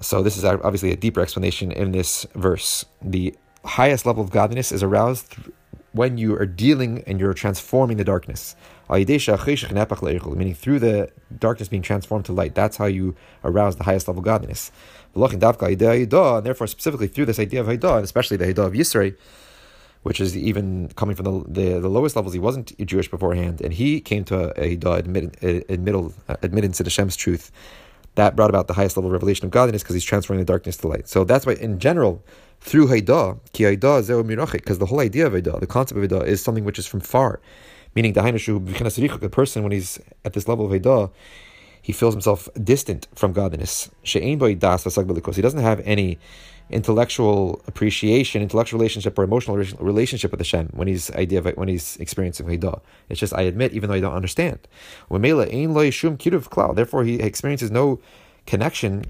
So 0.00 0.22
this 0.22 0.36
is 0.36 0.44
obviously 0.44 0.92
a 0.92 0.96
deeper 0.96 1.20
explanation 1.20 1.72
in 1.72 1.92
this 1.92 2.26
verse. 2.34 2.84
The 3.02 3.34
highest 3.64 4.06
level 4.06 4.24
of 4.24 4.30
godliness 4.30 4.72
is 4.72 4.82
aroused 4.82 5.36
when 5.92 6.18
you 6.18 6.34
are 6.36 6.46
dealing 6.46 7.02
and 7.06 7.20
you're 7.20 7.34
transforming 7.34 7.96
the 7.96 8.04
darkness. 8.04 8.56
Meaning 8.88 10.54
through 10.54 10.78
the 10.80 11.10
darkness 11.38 11.68
being 11.68 11.82
transformed 11.82 12.24
to 12.26 12.32
light. 12.32 12.54
That's 12.54 12.76
how 12.76 12.86
you 12.86 13.14
arouse 13.44 13.76
the 13.76 13.84
highest 13.84 14.08
level 14.08 14.22
godliness. 14.22 14.70
And 15.14 15.42
therefore, 16.44 16.66
specifically 16.66 17.08
through 17.08 17.26
this 17.26 17.38
idea 17.38 17.60
of 17.60 17.66
Haidah, 17.66 17.96
and 17.96 18.04
especially 18.04 18.36
the 18.36 18.46
Haidah 18.46 18.66
of 18.66 18.72
Yisro, 18.72 19.14
which 20.02 20.20
is 20.20 20.36
even 20.36 20.88
coming 20.96 21.14
from 21.14 21.24
the, 21.24 21.44
the, 21.48 21.80
the, 21.80 21.88
lowest 21.88 22.16
levels. 22.16 22.32
He 22.32 22.40
wasn't 22.40 22.76
Jewish 22.84 23.08
beforehand, 23.10 23.60
and 23.60 23.72
he 23.72 24.00
came 24.00 24.24
to 24.24 24.50
a 24.60 24.76
Haidah 24.76 24.98
admit, 24.98 25.42
admit, 25.42 26.12
admittance 26.28 26.78
to 26.78 26.84
Hashem's 26.84 27.16
truth. 27.16 27.52
That 28.16 28.36
brought 28.36 28.50
about 28.50 28.66
the 28.66 28.74
highest 28.74 28.96
level 28.96 29.08
of 29.08 29.12
revelation 29.12 29.46
of 29.46 29.50
godliness 29.50 29.82
because 29.82 29.94
he's 29.94 30.04
transforming 30.04 30.44
the 30.44 30.52
darkness 30.52 30.76
to 30.78 30.88
light. 30.88 31.08
So 31.08 31.24
that's 31.24 31.46
why, 31.46 31.54
in 31.54 31.78
general, 31.78 32.22
through 32.60 32.88
Haidah, 32.88 33.38
ki 33.52 33.64
Haidah 33.64 34.02
mirachik, 34.24 34.52
because 34.52 34.78
the 34.78 34.86
whole 34.86 35.00
idea 35.00 35.26
of 35.26 35.32
Haidah, 35.32 35.60
the 35.60 35.66
concept 35.66 35.98
of 35.98 36.08
Haidah, 36.08 36.26
is 36.26 36.42
something 36.42 36.64
which 36.64 36.78
is 36.78 36.86
from 36.86 37.00
far. 37.00 37.40
Meaning, 37.94 38.12
the 38.12 39.28
person, 39.32 39.62
when 39.62 39.72
he's 39.72 39.98
at 40.24 40.32
this 40.34 40.46
level 40.46 40.66
of 40.66 40.72
Haidah, 40.72 41.10
he 41.80 41.92
feels 41.92 42.14
himself 42.14 42.48
distant 42.62 43.08
from 43.14 43.32
godliness. 43.32 43.90
He 44.02 44.20
doesn't 44.20 45.58
have 45.58 45.80
any 45.80 46.18
intellectual 46.72 47.62
appreciation, 47.66 48.42
intellectual 48.42 48.78
relationship, 48.78 49.18
or 49.18 49.24
emotional 49.24 49.56
relationship 49.78 50.30
with 50.30 50.40
Hashem 50.40 50.68
when 50.72 50.88
he's 50.88 51.10
idea 51.12 51.38
of, 51.40 51.46
when 51.56 51.68
he's 51.68 51.96
experiencing 51.98 52.46
Haidah. 52.46 52.80
It's 53.08 53.20
just 53.20 53.34
I 53.34 53.42
admit, 53.42 53.72
even 53.72 53.88
though 53.88 53.96
I 53.96 54.00
don't 54.00 54.14
understand. 54.14 54.58
Therefore, 55.10 57.04
he 57.04 57.14
experiences 57.20 57.70
no 57.70 58.00
connection 58.46 59.04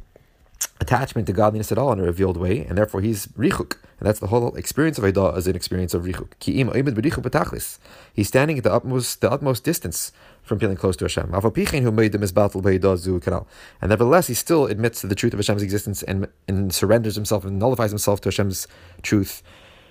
attachment 0.81 1.27
to 1.29 1.33
godliness 1.33 1.72
at 1.72 1.79
all 1.79 1.92
in 1.92 2.01
a 2.01 2.03
revealed 2.03 2.37
way, 2.37 2.64
and 2.64 2.77
therefore 2.77 3.01
he's 3.01 3.27
richuk. 3.29 3.77
And 4.03 4.09
that's 4.09 4.19
the 4.19 4.27
whole 4.27 4.53
experience 4.57 4.99
of 4.99 5.05
Haidah 5.05 5.37
as 5.37 5.47
an 5.47 5.55
experience 5.55 5.95
of 5.95 6.03
richuk. 6.03 6.33
He's 8.12 8.27
standing 8.27 8.59
at 8.59 8.65
the 8.65 8.73
utmost 8.73 9.21
the 9.21 9.31
utmost 9.31 9.62
distance 9.62 10.11
from 10.43 10.59
feeling 10.59 10.77
close 10.77 10.97
to 10.97 11.05
Hashem. 11.05 11.33
And 11.33 11.43
nevertheless, 13.88 14.27
he 14.27 14.35
still 14.35 14.67
admits 14.67 15.01
to 15.03 15.07
the 15.07 15.15
truth 15.15 15.35
of 15.35 15.38
Hashem's 15.38 15.62
existence 15.62 16.03
and, 16.03 16.27
and 16.49 16.75
surrenders 16.75 17.15
himself 17.15 17.45
and 17.45 17.61
nullifies 17.61 17.93
himself 17.93 18.21
to 18.23 18.31
Hashem's 18.31 18.67
truth 19.03 19.41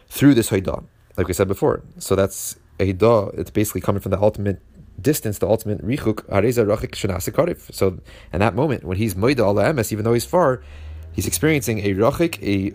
through 0.10 0.34
this 0.34 0.50
Haidah, 0.50 0.84
like 1.16 1.30
we 1.30 1.34
said 1.34 1.48
before. 1.48 1.82
So 1.98 2.18
that's 2.18 2.60
Haidah, 2.80 3.40
it's 3.40 3.50
basically 3.50 3.80
coming 3.80 4.02
from 4.02 4.12
the 4.12 4.22
ultimate 4.22 4.60
distance, 5.02 5.38
the 5.38 5.48
ultimate 5.48 5.88
richuk, 5.88 6.26
So, 7.74 8.00
in 8.34 8.40
that 8.40 8.56
moment, 8.56 8.84
when 8.84 8.98
he's 8.98 9.14
moida 9.14 9.46
Allah 9.46 9.72
emes, 9.72 9.94
even 9.94 10.04
though 10.04 10.14
he's 10.14 10.26
far, 10.26 10.62
he's 11.14 11.28
experiencing 11.28 11.80
a 11.80 11.94
rachik, 11.94 12.42
a 12.42 12.74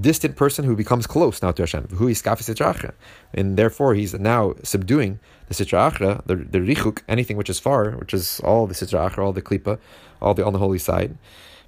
distant 0.00 0.36
person 0.36 0.64
who 0.64 0.76
becomes 0.76 1.06
close 1.06 1.40
now 1.42 1.52
to 1.52 1.62
Hashem. 1.62 1.88
Who 1.94 2.08
is 2.08 2.22
skafi 2.22 2.92
and 3.34 3.56
therefore 3.56 3.94
he's 3.94 4.14
now 4.14 4.54
subduing 4.62 5.18
the 5.48 5.54
sitra 5.54 5.90
achra, 5.90 6.24
the 6.26 6.36
the 6.36 6.58
richuk, 6.58 7.02
anything 7.08 7.36
which 7.36 7.50
is 7.50 7.58
far, 7.58 7.92
which 7.92 8.12
is 8.12 8.40
all 8.40 8.66
the 8.66 8.74
sitra 8.74 9.10
achra, 9.10 9.24
all 9.24 9.32
the 9.32 9.42
klipa, 9.42 9.78
all 10.20 10.34
the 10.34 10.44
on 10.44 10.52
the 10.52 10.58
holy 10.58 10.78
side. 10.78 11.16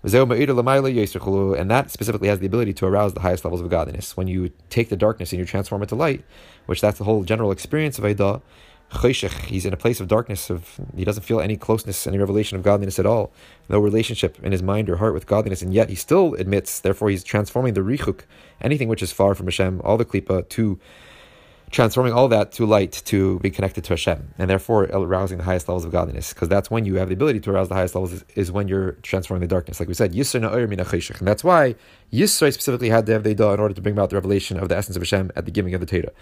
And 0.03 0.13
that 0.13 1.91
specifically 1.91 2.29
has 2.29 2.39
the 2.39 2.47
ability 2.47 2.73
to 2.73 2.87
arouse 2.87 3.13
the 3.13 3.21
highest 3.21 3.45
levels 3.45 3.61
of 3.61 3.69
godliness. 3.69 4.17
When 4.17 4.29
you 4.29 4.51
take 4.71 4.89
the 4.89 4.97
darkness 4.97 5.31
and 5.33 5.39
you 5.39 5.45
transform 5.45 5.83
it 5.83 5.91
to 5.91 5.95
light, 5.95 6.25
which 6.65 6.81
that's 6.81 6.97
the 6.97 7.05
whole 7.05 7.23
general 7.23 7.51
experience 7.51 7.99
of 7.99 8.07
Aidah, 8.91 9.31
he's 9.47 9.65
in 9.65 9.73
a 9.73 9.77
place 9.77 10.01
of 10.01 10.09
darkness 10.09 10.51
of 10.51 10.81
he 10.97 11.05
doesn't 11.05 11.23
feel 11.23 11.41
any 11.41 11.57
closeness 11.57 12.07
any 12.07 12.19
revelation 12.19 12.57
of 12.57 12.63
godliness 12.63 12.99
at 12.99 13.07
all 13.07 13.33
no 13.69 13.79
relationship 13.79 14.39
in 14.43 14.53
his 14.53 14.63
mind 14.63 14.91
or 14.91 14.97
heart 14.97 15.15
with 15.15 15.27
godliness 15.27 15.63
and 15.63 15.73
yet 15.73 15.89
he 15.89 15.95
still 15.95 16.35
admits 16.35 16.81
therefore 16.81 17.09
he's 17.09 17.25
transforming 17.25 17.75
the 17.75 17.81
richuk 17.81 18.23
anything 18.61 18.89
which 18.89 19.03
is 19.03 19.13
far 19.13 19.35
from 19.35 19.47
Hashem 19.47 19.81
all 19.85 19.97
the 19.97 20.05
klipa 20.05 20.49
to 20.51 20.79
transforming 21.71 22.13
all 22.13 22.29
that 22.29 22.53
to 22.53 22.67
light 22.67 23.01
to 23.07 23.39
be 23.41 23.51
connected 23.51 23.85
to 23.85 23.91
Hashem, 23.91 24.35
and 24.39 24.51
therefore 24.51 24.85
arousing 24.85 25.39
the 25.39 25.45
highest 25.45 25.69
levels 25.69 25.85
of 25.85 25.93
godliness. 25.93 26.33
Because 26.33 26.49
that's 26.49 26.71
when 26.71 26.85
you 26.85 26.97
have 26.97 27.09
the 27.09 27.15
ability 27.15 27.41
to 27.41 27.51
arouse 27.51 27.69
the 27.69 27.75
highest 27.75 27.95
levels, 27.95 28.13
is, 28.13 28.25
is 28.35 28.53
when 28.53 28.69
you're 28.69 28.93
transforming 29.03 29.41
the 29.41 29.47
darkness. 29.47 29.79
Like 29.79 29.89
we 29.89 29.95
said, 29.95 30.13
Yisra 30.13 30.41
Na'ir 30.41 30.69
Min 30.69 30.81
And 30.81 31.29
that's 31.29 31.45
why 31.45 31.77
Yisro 32.13 32.53
specifically 32.53 32.91
had 32.91 33.07
to 33.07 33.13
have 33.13 33.23
the 33.23 33.31
in 33.31 33.61
order 33.61 33.75
to 33.75 33.81
bring 33.81 33.95
about 33.95 34.11
the 34.11 34.17
revelation 34.17 34.59
of 34.59 34.69
the 34.69 34.77
essence 34.77 34.97
of 34.97 35.03
Hashem 35.03 35.31
at 35.37 35.45
the 35.45 35.51
giving 35.51 35.75
of 35.75 35.81
the 35.81 35.87
Torah. 35.87 36.13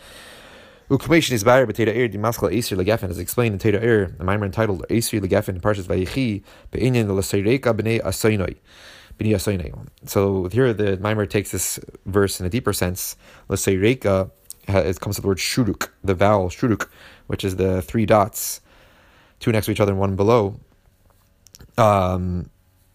Ukmation 0.90 1.33
is 1.33 1.44
Bayer 1.44 1.66
B'Torah 1.66 1.94
Ohr 1.94 2.09
Dimaskal 2.09 2.51
Esir 2.51 2.83
Legefen 2.83 3.11
is 3.11 3.18
explained 3.18 3.53
in 3.53 3.59
Torah 3.59 3.87
Ohr, 3.87 4.16
a 4.18 4.24
mimer 4.24 4.46
entitled 4.46 4.87
Esir 4.88 5.20
Legefen 5.20 5.61
Parshas 5.61 5.85
Vayichi 5.85 6.42
Be'inyan 6.70 7.14
L'Seireka 7.14 7.74
B'nei 7.74 8.03
Asoinoi. 8.03 8.57
So 10.09 10.48
here 10.48 10.72
the 10.72 10.96
mimer 10.96 11.27
takes 11.27 11.51
this 11.51 11.79
verse 12.07 12.40
in 12.40 12.46
a 12.46 12.48
deeper 12.48 12.72
sense. 12.72 13.16
Reika 13.51 14.31
it 14.66 15.01
comes 15.01 15.16
to 15.16 15.20
the 15.20 15.29
word 15.29 15.37
shuruk, 15.37 15.90
the 16.03 16.14
vowel 16.14 16.48
shuruk, 16.48 16.88
which 17.27 17.44
is 17.44 17.57
the 17.57 17.83
three 17.83 18.07
dots, 18.07 18.62
two 19.40 19.53
next 19.53 19.66
to 19.66 19.72
each 19.72 19.81
other 19.81 19.92
and 19.92 20.01
one 20.01 20.16
below. 20.16 20.59
Um, 21.77 22.48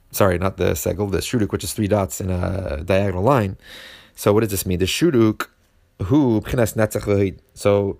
sorry, 0.10 0.40
not 0.40 0.58
the 0.58 0.72
segel, 0.72 1.12
the 1.12 1.20
shuruk, 1.20 1.52
which 1.52 1.64
is 1.64 1.74
three 1.74 1.88
dots 1.88 2.20
in 2.20 2.32
a 2.32 2.84
diagonal 2.84 3.22
line. 3.22 3.56
So 4.16 4.34
what 4.34 4.40
does 4.40 4.50
this 4.50 4.66
mean? 4.66 4.80
The 4.80 4.86
shuruk, 4.86 5.48
who 6.02 6.42
netzach 6.42 7.40
So 7.54 7.98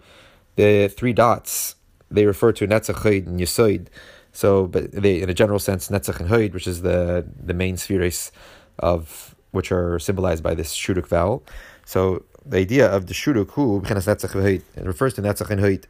the 0.56 0.88
three 0.88 1.14
dots 1.14 1.76
they 2.12 2.26
refer 2.26 2.52
to 2.54 2.68
netzach 2.68 3.28
and 3.28 3.40
yisoid. 3.40 3.88
So, 4.32 4.68
but 4.68 4.92
they, 4.92 5.22
in 5.22 5.30
a 5.30 5.34
general 5.34 5.60
sense, 5.60 5.90
netzach 5.90 6.20
and 6.20 6.30
hoid, 6.30 6.54
which 6.54 6.68
is 6.68 6.82
the 6.82 7.26
the 7.44 7.54
main 7.54 7.78
spheres 7.78 8.32
of 8.80 9.36
which 9.52 9.72
are 9.72 10.00
symbolized 10.00 10.44
by 10.44 10.56
this 10.56 10.76
shuruk 10.76 11.08
vowel. 11.08 11.44
So 11.86 12.26
the 12.46 12.58
idea 12.58 12.88
of 12.88 13.06
the 13.08 13.14
shuruk 13.14 13.52
hu 13.52 13.78
it 13.78 14.86
refers 14.86 15.14
to 15.16 15.22
netzach 15.22 15.50
and 15.50 15.62
hoit. 15.62 15.86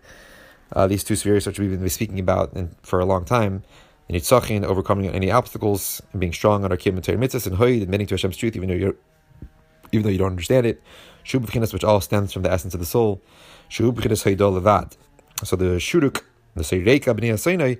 Uh, 0.73 0.87
these 0.87 1.03
two 1.03 1.15
spheres, 1.15 1.45
which 1.45 1.59
we've 1.59 1.69
been 1.69 1.89
speaking 1.89 2.19
about 2.19 2.53
in, 2.53 2.75
for 2.81 2.99
a 2.99 3.05
long 3.05 3.25
time, 3.25 3.63
in 4.09 4.15
Yitzchachin, 4.15 4.63
overcoming 4.63 5.07
any 5.07 5.29
obstacles 5.29 6.01
and 6.11 6.19
being 6.19 6.33
strong 6.33 6.65
on 6.65 6.71
our 6.71 6.77
kiyum 6.77 6.95
and 6.95 7.03
mitzvahs, 7.03 7.45
and 7.45 7.57
hoid, 7.57 7.83
admitting 7.83 8.07
to 8.07 8.15
Hashem's 8.15 8.37
truth, 8.37 8.55
even 8.55 8.69
though 8.69 8.75
you 8.75 8.97
even 9.91 10.03
though 10.03 10.09
you 10.09 10.17
don't 10.17 10.31
understand 10.31 10.65
it. 10.65 10.81
Shub 11.23 11.73
which 11.73 11.83
all 11.83 12.01
stems 12.01 12.33
from 12.33 12.41
the 12.43 12.51
essence 12.51 12.73
of 12.73 12.79
the 12.79 12.85
soul. 12.85 13.21
Shub 13.69 13.95
levad. 13.95 14.97
So 15.43 15.55
the 15.55 15.65
shuruk, 15.77 16.21
the 16.55 16.63
seireka 16.63 17.17
b'nei 17.17 17.37
Sinai, 17.39 17.75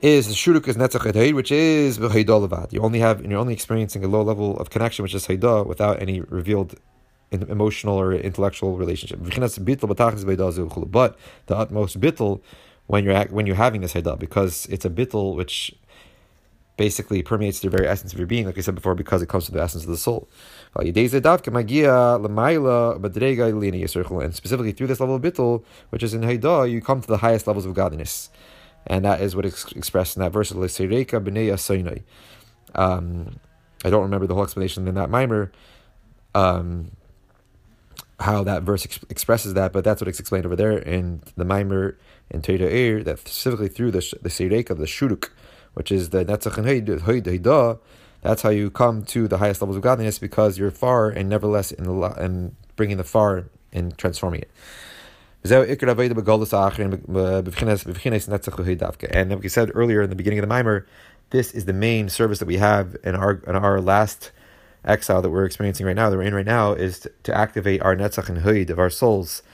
is 0.00 0.28
the 0.28 0.34
shuruk 0.34 0.68
is 0.68 0.76
netzach 0.76 1.06
et 1.06 1.34
which 1.34 1.50
is 1.50 1.98
b'haydol 1.98 2.48
levad. 2.48 2.72
You 2.72 2.80
only 2.80 3.00
have, 3.00 3.20
and 3.20 3.30
you're 3.30 3.40
only 3.40 3.54
experiencing 3.54 4.04
a 4.04 4.08
low 4.08 4.22
level 4.22 4.58
of 4.58 4.70
connection, 4.70 5.02
which 5.02 5.14
is 5.14 5.26
haydah, 5.26 5.66
without 5.66 6.00
any 6.00 6.20
revealed 6.20 6.74
emotional 7.30 7.96
or 7.96 8.14
intellectual 8.14 8.76
relationship. 8.76 9.18
But 9.20 9.34
the 11.46 11.56
utmost 11.56 12.00
bittel 12.00 12.40
when 12.86 13.04
you're 13.04 13.24
when 13.26 13.46
you're 13.46 13.56
having 13.56 13.82
this 13.82 13.92
haidah, 13.92 14.18
because 14.18 14.66
it's 14.66 14.84
a 14.84 14.90
bittel 14.90 15.36
which 15.36 15.74
basically 16.78 17.22
permeates 17.22 17.60
the 17.60 17.68
very 17.68 17.86
essence 17.86 18.14
of 18.14 18.18
your 18.18 18.26
being, 18.26 18.46
like 18.46 18.56
I 18.56 18.62
said 18.62 18.74
before, 18.74 18.94
because 18.94 19.20
it 19.20 19.28
comes 19.28 19.44
from 19.46 19.56
the 19.56 19.62
essence 19.62 19.84
of 19.84 19.90
the 19.90 19.98
soul. 19.98 20.30
And 20.74 20.96
specifically 24.34 24.72
through 24.72 24.86
this 24.86 25.00
level 25.00 25.16
of 25.16 25.22
bittel, 25.22 25.64
which 25.90 26.02
is 26.02 26.14
in 26.14 26.22
haidah, 26.22 26.70
you 26.70 26.80
come 26.80 27.02
to 27.02 27.06
the 27.06 27.18
highest 27.18 27.46
levels 27.46 27.66
of 27.66 27.74
godliness. 27.74 28.30
And 28.86 29.04
that 29.04 29.20
is 29.20 29.36
what 29.36 29.44
is 29.44 29.66
expressed 29.76 30.16
in 30.16 30.22
that 30.22 30.32
verse, 30.32 30.50
um, 32.74 33.40
I 33.84 33.90
don't 33.90 34.02
remember 34.02 34.26
the 34.26 34.34
whole 34.34 34.44
explanation 34.44 34.88
in 34.88 34.94
that 34.94 35.10
mimer. 35.10 35.52
Um, 36.34 36.92
how 38.20 38.42
that 38.44 38.62
verse 38.62 38.84
ex- 38.84 39.04
expresses 39.08 39.54
that, 39.54 39.72
but 39.72 39.84
that's 39.84 40.00
what 40.00 40.08
it's 40.08 40.18
explained 40.20 40.44
over 40.44 40.56
there 40.56 40.76
in 40.76 41.22
the 41.36 41.44
mimer 41.44 41.96
in 42.30 42.42
Torah 42.42 42.64
Ohr, 42.64 43.02
that 43.04 43.18
specifically 43.20 43.68
through 43.68 43.92
the 43.92 44.18
the 44.22 44.28
the 44.28 44.86
Shuruk, 44.86 45.30
which 45.78 45.92
is 45.92 46.10
the 46.10 46.24
Netzach 46.24 46.58
and 46.58 46.66
that's 48.20 48.42
how 48.42 48.48
you 48.48 48.68
come 48.68 49.04
to 49.04 49.28
the 49.28 49.38
highest 49.38 49.62
levels 49.62 49.76
of 49.76 49.82
godliness 49.82 50.18
because 50.18 50.58
you're 50.58 50.72
far 50.72 51.08
and 51.08 51.28
nevertheless 51.28 51.70
in 51.70 51.84
the 51.84 51.92
and 52.18 52.56
bringing 52.74 52.96
the 52.96 53.04
far 53.04 53.44
and 53.72 53.96
transforming 53.96 54.40
it. 54.40 54.50
And 55.44 55.52
like 59.30 59.42
we 59.42 59.48
said 59.48 59.70
earlier 59.72 60.02
in 60.02 60.10
the 60.10 60.16
beginning 60.16 60.38
of 60.40 60.42
the 60.42 60.48
mimer, 60.48 60.86
this 61.30 61.52
is 61.52 61.64
the 61.64 61.72
main 61.72 62.08
service 62.08 62.40
that 62.40 62.46
we 62.46 62.56
have 62.56 62.96
in 63.04 63.14
our 63.14 63.40
in 63.46 63.54
our 63.54 63.80
last 63.80 64.32
exile 64.84 65.22
that 65.22 65.30
we're 65.30 65.44
experiencing 65.44 65.86
right 65.86 65.94
now, 65.94 66.10
that 66.10 66.16
we're 66.16 66.22
in 66.24 66.34
right 66.34 66.44
now, 66.44 66.72
is 66.72 66.98
to, 67.00 67.12
to 67.22 67.32
activate 67.36 67.82
our 67.82 67.94
netzach 67.94 68.28
and 68.28 68.38
hoid 68.38 68.70
of 68.70 68.80
our 68.80 68.90
souls, 68.90 69.44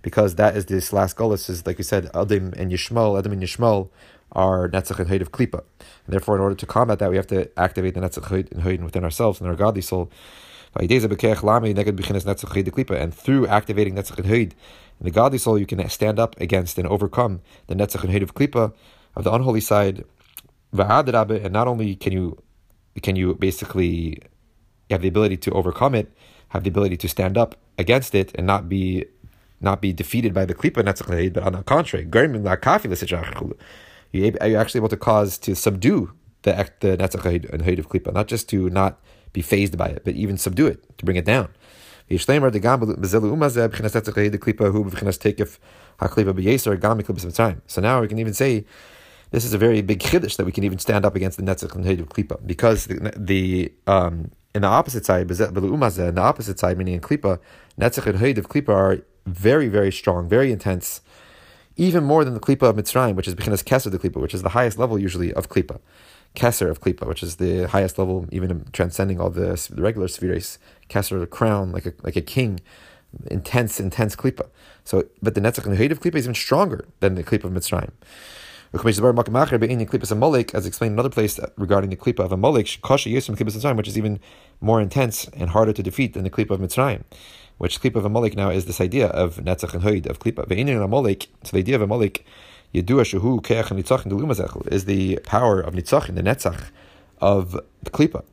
because 0.00 0.36
that 0.36 0.56
is 0.56 0.64
this 0.66 0.94
last 0.94 1.16
golus 1.16 1.50
is 1.50 1.66
like 1.66 1.76
we 1.76 1.84
said, 1.84 2.10
Adim 2.12 2.54
and 2.54 2.72
Yishmol, 2.72 3.22
Adim 3.22 3.32
and 3.32 3.42
Yishmol 3.42 3.90
are 4.32 4.68
netzach 4.68 4.98
and 4.98 5.08
hoid 5.08 5.20
of 5.20 5.30
klipa, 5.32 5.62
and 5.78 6.12
therefore 6.12 6.36
in 6.36 6.42
order 6.42 6.56
to 6.56 6.66
combat 6.66 6.98
that, 6.98 7.10
we 7.10 7.16
have 7.16 7.26
to 7.28 7.48
activate 7.58 7.94
the 7.94 8.00
netzach 8.00 8.30
and 8.30 8.62
hoid 8.62 8.82
within 8.82 9.04
ourselves 9.04 9.40
and 9.40 9.48
our 9.48 9.54
godly 9.54 9.82
soul. 9.82 10.10
And 10.76 10.90
through 10.90 11.06
activating 13.46 13.94
netzach 13.94 14.18
and 14.18 14.26
hoid 14.26 14.52
in 15.00 15.00
the 15.00 15.10
godly 15.10 15.38
soul, 15.38 15.58
you 15.58 15.66
can 15.66 15.88
stand 15.88 16.18
up 16.18 16.38
against 16.40 16.78
and 16.78 16.88
overcome 16.88 17.40
the 17.68 17.74
netzach 17.74 18.02
and 18.02 18.12
hoid 18.12 18.22
of 18.22 18.34
klipa 18.34 18.72
of 19.14 19.24
the 19.24 19.32
unholy 19.32 19.60
side. 19.60 20.04
And 20.76 21.52
not 21.52 21.68
only 21.68 21.94
can 21.94 22.12
you 22.12 22.42
can 23.02 23.16
you 23.16 23.34
basically 23.34 24.22
have 24.90 25.02
the 25.02 25.08
ability 25.08 25.36
to 25.36 25.50
overcome 25.52 25.94
it, 25.94 26.12
have 26.48 26.64
the 26.64 26.70
ability 26.70 26.96
to 26.96 27.08
stand 27.08 27.38
up 27.38 27.54
against 27.78 28.14
it 28.14 28.32
and 28.34 28.46
not 28.46 28.68
be 28.68 29.06
not 29.60 29.80
be 29.80 29.92
defeated 29.92 30.34
by 30.34 30.44
the 30.44 30.54
klipa 30.54 30.82
netzach 30.82 31.32
but 31.32 31.44
on 31.44 31.52
the 31.52 31.62
contrary, 31.62 32.04
you 34.14 34.32
are 34.40 34.56
actually 34.58 34.78
able 34.78 34.88
to 34.88 34.96
cause 34.96 35.38
to 35.38 35.54
subdue 35.54 36.12
the 36.42 36.52
the 36.80 36.96
netzach 36.96 37.24
and 37.52 37.62
haid 37.62 37.78
of 37.78 37.88
klipa, 37.88 38.12
not 38.12 38.28
just 38.28 38.48
to 38.50 38.70
not 38.70 39.00
be 39.32 39.42
phased 39.42 39.76
by 39.76 39.88
it, 39.88 40.02
but 40.04 40.14
even 40.14 40.38
subdue 40.38 40.66
it 40.66 40.98
to 40.98 41.04
bring 41.04 41.16
it 41.16 41.24
down. 41.24 41.48
So 42.08 42.16
now 47.80 48.00
we 48.00 48.08
can 48.08 48.18
even 48.18 48.34
say 48.34 48.64
this 49.30 49.44
is 49.44 49.54
a 49.54 49.58
very 49.58 49.82
big 49.82 50.00
chiddush 50.00 50.36
that 50.36 50.44
we 50.44 50.52
can 50.52 50.64
even 50.64 50.78
stand 50.78 51.04
up 51.04 51.16
against 51.16 51.38
the 51.38 51.42
netzach 51.42 51.74
and 51.74 51.84
haid 51.84 51.98
of 52.00 52.08
klipa 52.10 52.46
because 52.46 52.86
the, 52.86 53.12
the 53.16 53.72
um, 53.86 54.30
in 54.54 54.62
the 54.62 54.68
opposite 54.68 55.04
side, 55.04 55.30
in 55.30 55.36
the 55.36 56.20
opposite 56.20 56.58
side, 56.58 56.78
meaning 56.78 56.94
in 56.94 57.00
Klipa, 57.00 57.40
Netzach 57.78 58.06
and 58.06 58.18
Haid 58.20 58.38
of 58.38 58.48
Klipa 58.48 58.68
are 58.68 58.98
very, 59.26 59.68
very 59.68 59.90
strong, 59.90 60.28
very 60.28 60.52
intense, 60.52 61.00
even 61.76 62.04
more 62.04 62.24
than 62.24 62.34
the 62.34 62.40
Klipa 62.40 62.62
of 62.62 62.76
Mitzrayim, 62.76 63.14
which 63.14 63.28
is 63.28 63.34
Bechinas 63.34 63.64
Keser 63.64 63.90
the 63.90 63.98
Klipa, 63.98 64.20
which 64.20 64.34
is 64.34 64.42
the 64.42 64.50
highest 64.50 64.78
level 64.78 64.98
usually 64.98 65.32
of 65.34 65.48
Klipa. 65.48 65.80
Keser 66.34 66.68
of 66.68 66.80
Klipa, 66.80 67.06
which 67.06 67.22
is 67.22 67.36
the 67.36 67.64
highest 67.64 67.98
level, 67.98 68.26
even 68.32 68.66
transcending 68.72 69.20
all 69.20 69.30
the, 69.30 69.68
the 69.72 69.82
regular 69.82 70.08
spheres. 70.08 70.58
Keser, 70.88 71.18
the 71.20 71.26
crown, 71.26 71.72
like 71.72 71.86
a, 71.86 71.92
like 72.02 72.16
a 72.16 72.20
king, 72.20 72.60
intense, 73.30 73.80
intense 73.80 74.16
Klipa. 74.16 74.48
So, 74.84 75.04
but 75.22 75.34
the 75.34 75.40
Netzach 75.40 75.66
and 75.66 75.92
of 75.92 76.00
Klipa 76.00 76.16
is 76.16 76.24
even 76.24 76.34
stronger 76.34 76.86
than 77.00 77.14
the 77.14 77.24
Klipa 77.24 77.44
of 77.44 77.52
Mitzrayim. 77.52 77.92
As 78.74 80.66
explained 80.66 80.92
in 80.92 80.94
another 80.94 81.08
place 81.08 81.38
uh, 81.38 81.50
regarding 81.56 81.90
the 81.90 81.96
klipa 81.96 82.24
of 82.24 82.32
Amalek, 82.32 82.76
which 83.76 83.88
is 83.88 83.96
even 83.96 84.18
more 84.60 84.80
intense 84.80 85.28
and 85.28 85.50
harder 85.50 85.72
to 85.72 85.80
defeat 85.80 86.14
than 86.14 86.24
the 86.24 86.30
klipa 86.30 86.50
of 86.50 86.60
Mitzrayim. 86.60 87.04
Which 87.58 87.80
klipa 87.80 87.96
of 87.96 88.04
Amalek 88.04 88.36
now 88.36 88.50
is 88.50 88.66
this 88.66 88.80
idea 88.80 89.06
of 89.08 89.36
netzach 89.36 89.74
and 89.74 89.82
hoid 89.82 90.06
of 90.06 90.18
klipa. 90.18 91.28
So 91.44 91.50
the 91.52 91.58
idea 91.58 91.76
of 91.76 91.82
Amalek, 91.82 92.24
yedua 92.74 93.04
shehu 93.04 93.40
keach 93.40 93.70
and 93.70 93.84
nitzach 93.84 94.72
is 94.72 94.84
the 94.86 95.18
power 95.24 95.60
of 95.60 95.74
nitzach 95.74 96.08
and 96.08 96.18
the 96.18 96.22
netzach 96.22 96.70
of 97.20 97.60
the 97.82 97.90
klipa. 97.90 98.24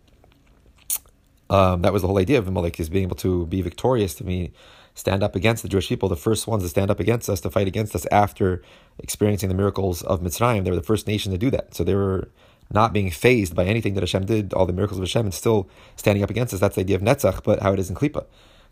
Um, 1.50 1.82
that 1.82 1.92
was 1.92 2.02
the 2.02 2.08
whole 2.08 2.18
idea 2.18 2.40
of 2.40 2.48
Amalek 2.48 2.80
is 2.80 2.90
being 2.90 3.04
able 3.04 3.18
to 3.18 3.46
be 3.48 3.62
victorious, 3.62 4.16
to 4.16 4.24
be 4.24 4.54
stand 4.94 5.24
up 5.24 5.36
against 5.36 5.64
the 5.64 5.70
Jewish 5.70 5.90
people, 5.90 6.10
the 6.10 6.16
first 6.16 6.48
ones 6.48 6.64
to 6.64 6.70
stand 6.70 6.90
up 6.90 7.00
against 7.00 7.30
us, 7.30 7.42
to 7.42 7.50
fight 7.50 7.68
against 7.68 7.96
us 7.96 8.06
after 8.12 8.62
experiencing 9.00 9.50
the 9.50 9.56
miracles 9.56 10.02
of 10.04 10.22
Mitzrayim. 10.22 10.64
They 10.64 10.70
were 10.70 10.76
the 10.76 10.84
first 10.84 11.08
nation 11.08 11.32
to 11.32 11.38
do 11.38 11.50
that. 11.52 11.76
So 11.76 11.84
they 11.84 11.96
were 11.96 12.30
not 12.72 12.94
being 12.94 13.12
phased 13.12 13.56
by 13.56 13.66
anything 13.66 13.94
that 13.96 14.02
Hashem 14.02 14.26
did, 14.26 14.54
all 14.54 14.66
the 14.66 14.74
miracles 14.74 15.00
of 15.00 15.04
Hashem, 15.04 15.26
and 15.26 15.34
still 15.34 15.70
standing 15.96 16.24
up 16.24 16.30
against 16.30 16.54
us. 16.54 16.60
That's 16.60 16.76
the 16.76 16.82
idea 16.82 16.96
of 16.96 17.02
Netzach, 17.02 17.44
but 17.44 17.62
how 17.62 17.74
it 17.74 17.80
is 17.80 17.90
in 17.90 17.96
Klippa. 17.96 18.26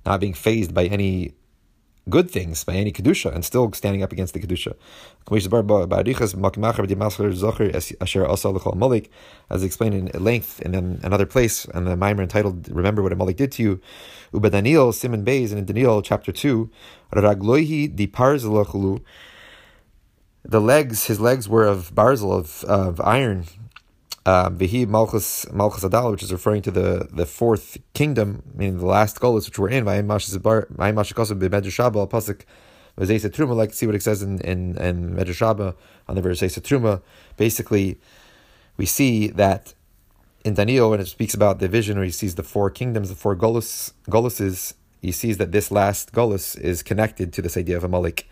Not 0.06 0.20
being 0.20 0.34
phased 0.34 0.74
by 0.74 0.86
any 0.86 1.34
good 2.10 2.32
things, 2.32 2.64
by 2.64 2.74
any 2.74 2.92
Kedusha, 2.92 3.34
and 3.34 3.46
still 3.46 3.72
standing 3.74 4.02
up 4.04 4.12
against 4.12 4.34
the 4.34 4.40
Kedusha. 4.40 4.76
As 9.50 9.64
explained 9.64 9.96
in 9.96 10.24
length 10.24 10.62
in 10.62 10.76
another 10.76 11.26
place, 11.26 11.66
and 11.66 11.88
the 11.88 11.96
mimer 11.96 12.24
entitled 12.24 12.70
Remember 12.70 13.04
What 13.04 13.12
Amalek 13.12 13.38
Did 13.38 13.52
to 13.54 13.64
You. 13.64 13.82
Uba 14.34 14.50
Daniel, 14.50 14.92
Simon 14.94 15.24
Bays, 15.24 15.52
and 15.52 15.60
in 15.60 15.66
Daniel 15.66 16.02
chapter 16.02 16.32
2, 16.32 16.70
Ragloihi 17.14 17.96
the 20.44 20.62
legs, 20.62 21.06
his 21.06 21.20
legs 21.20 21.50
were 21.50 21.66
of 21.66 21.94
barzel, 21.94 22.32
of, 22.32 22.64
of 22.64 23.02
iron, 23.02 23.46
Vihi 24.50 24.88
Malchus 24.88 25.52
Malchus 25.52 25.84
which 25.84 26.24
is 26.24 26.32
referring 26.32 26.62
to 26.64 26.72
the, 26.72 27.08
the 27.12 27.26
fourth 27.26 27.78
kingdom, 27.94 28.44
meaning 28.54 28.78
the 28.78 28.86
last 28.86 29.20
Golas, 29.20 29.46
which 29.46 29.58
we're 29.58 29.70
in. 29.70 29.86
Truma, 33.30 33.56
like 33.56 33.74
see 33.74 33.86
what 33.86 33.96
it 33.96 34.04
says 34.04 34.22
in 34.22 34.40
in, 34.42 34.78
in 34.78 35.16
Medrash 35.16 35.42
on 36.08 36.16
the 36.16 36.22
verse 36.22 36.42
Truma. 36.42 37.02
Basically, 37.38 37.98
we 38.78 38.86
see 38.86 39.28
that 39.28 39.74
in 40.46 40.54
Daniel, 40.54 40.90
when 40.90 41.00
it 41.00 41.08
speaks 41.08 41.34
about 41.34 41.60
the 41.60 41.68
vision, 41.68 41.98
where 41.98 42.06
he 42.06 42.12
sees 42.12 42.36
the 42.36 42.44
four 42.44 42.70
kingdoms, 42.70 43.10
the 43.10 43.16
four 43.16 43.36
Golas, 43.36 43.94
Goluses, 44.10 44.74
he 45.02 45.12
sees 45.12 45.38
that 45.38 45.52
this 45.52 45.72
last 45.72 46.12
Golus 46.12 46.60
is 46.60 46.84
connected 46.84 47.32
to 47.34 47.42
this 47.42 47.56
idea 47.58 47.78
of 47.78 47.84
Amalek 47.84 48.28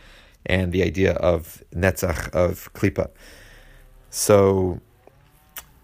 and 0.46 0.72
the 0.72 0.84
idea 0.84 1.14
of 1.14 1.64
Netzach, 1.74 2.30
of 2.32 2.72
Klippa. 2.74 3.10
So, 4.10 4.82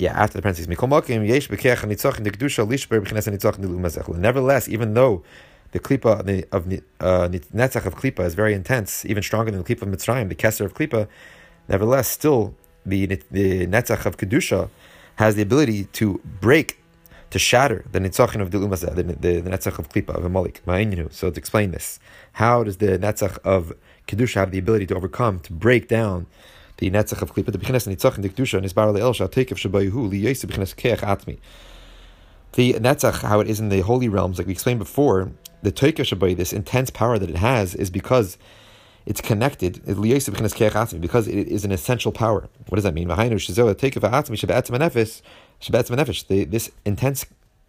yeah, 0.03 0.13
after 0.21 0.37
the 0.37 0.41
parentheses, 0.41 0.67
Nevertheless, 4.27 4.67
even 4.67 4.93
though 4.93 5.23
the 5.71 5.79
klipa 5.79 6.45
of, 6.51 6.69
the, 6.69 6.83
uh, 6.99 7.27
netzach 7.29 7.85
of 7.85 7.95
klipa 7.95 8.25
is 8.25 8.35
very 8.35 8.53
intense, 8.53 9.05
even 9.05 9.23
stronger 9.23 9.51
than 9.51 9.63
the 9.63 9.67
klipa 9.75 9.83
of 9.83 9.87
Mitzrayim, 9.87 10.27
the 10.27 10.35
keser 10.35 10.65
of 10.65 10.73
klipa. 10.73 11.07
Nevertheless, 11.69 12.09
still 12.09 12.53
the 12.85 13.05
the 13.31 13.65
netzach 13.67 14.05
of 14.05 14.17
kedusha 14.17 14.69
has 15.15 15.35
the 15.35 15.41
ability 15.41 15.85
to 15.99 16.19
break, 16.41 16.77
to 17.29 17.39
shatter 17.39 17.85
the 17.93 17.99
netzachin 17.99 18.41
of 18.41 18.51
the 18.51 18.59
the, 18.59 19.03
the, 19.03 19.39
the 19.39 19.49
netzach 19.49 19.79
of 19.79 19.87
klipa 19.87 20.13
of 20.17 20.25
Amalek. 20.25 20.61
So 21.13 21.31
to 21.31 21.37
explain 21.39 21.71
this, 21.71 21.99
how 22.33 22.63
does 22.65 22.77
the 22.77 22.99
netzach 22.99 23.37
of 23.45 23.71
kedusha 24.07 24.35
have 24.35 24.51
the 24.51 24.59
ability 24.59 24.85
to 24.87 24.95
overcome, 24.95 25.39
to 25.47 25.53
break 25.53 25.87
down? 25.87 26.27
The 26.77 26.89
netzach 26.89 27.21
of 27.21 27.33
klipa, 27.33 27.51
the 27.51 27.57
bechinas 27.57 27.87
netzach 27.87 28.15
and 28.15 28.23
the 28.23 28.29
kedusha, 28.29 28.55
and 28.55 28.63
his 28.63 28.73
bar 28.73 28.87
le'el 28.87 29.13
shal 29.13 29.27
tekev 29.27 29.57
shabayihu 29.57 30.09
liyesi 30.11 30.45
bechinas 30.45 30.75
keach 30.75 30.99
atmi. 30.99 31.37
The 32.53 32.73
netzach, 32.73 33.21
how 33.21 33.39
it 33.39 33.47
is 33.47 33.59
in 33.59 33.69
the 33.69 33.81
holy 33.81 34.09
realms, 34.09 34.37
like 34.37 34.47
we 34.47 34.53
explained 34.53 34.79
before, 34.79 35.31
the 35.61 35.71
toika 35.71 36.03
shabai, 36.03 36.35
this 36.35 36.53
intense 36.53 36.89
power 36.89 37.17
that 37.17 37.29
it 37.29 37.37
has, 37.37 37.73
is 37.75 37.89
because 37.89 38.37
it's 39.05 39.21
connected, 39.21 39.81
because 39.85 41.27
it 41.27 41.47
is 41.47 41.65
an 41.65 41.71
essential 41.71 42.11
power. 42.11 42.47
What 42.67 42.75
does 42.75 42.83
that 42.83 42.93
mean? 42.93 43.07
This 46.49 46.71
intense 46.85 47.25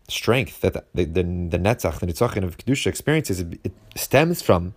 strength 0.09 0.61
that 0.61 0.75
the, 0.95 1.05
the, 1.05 1.23
the 1.23 1.59
netzach, 1.59 1.99
the 1.99 2.07
nitzachin 2.07 2.45
of 2.45 2.59
Kedusha 2.59 2.87
experiences, 2.87 3.41
it 3.41 3.73
stems 3.97 4.43
from 4.43 4.75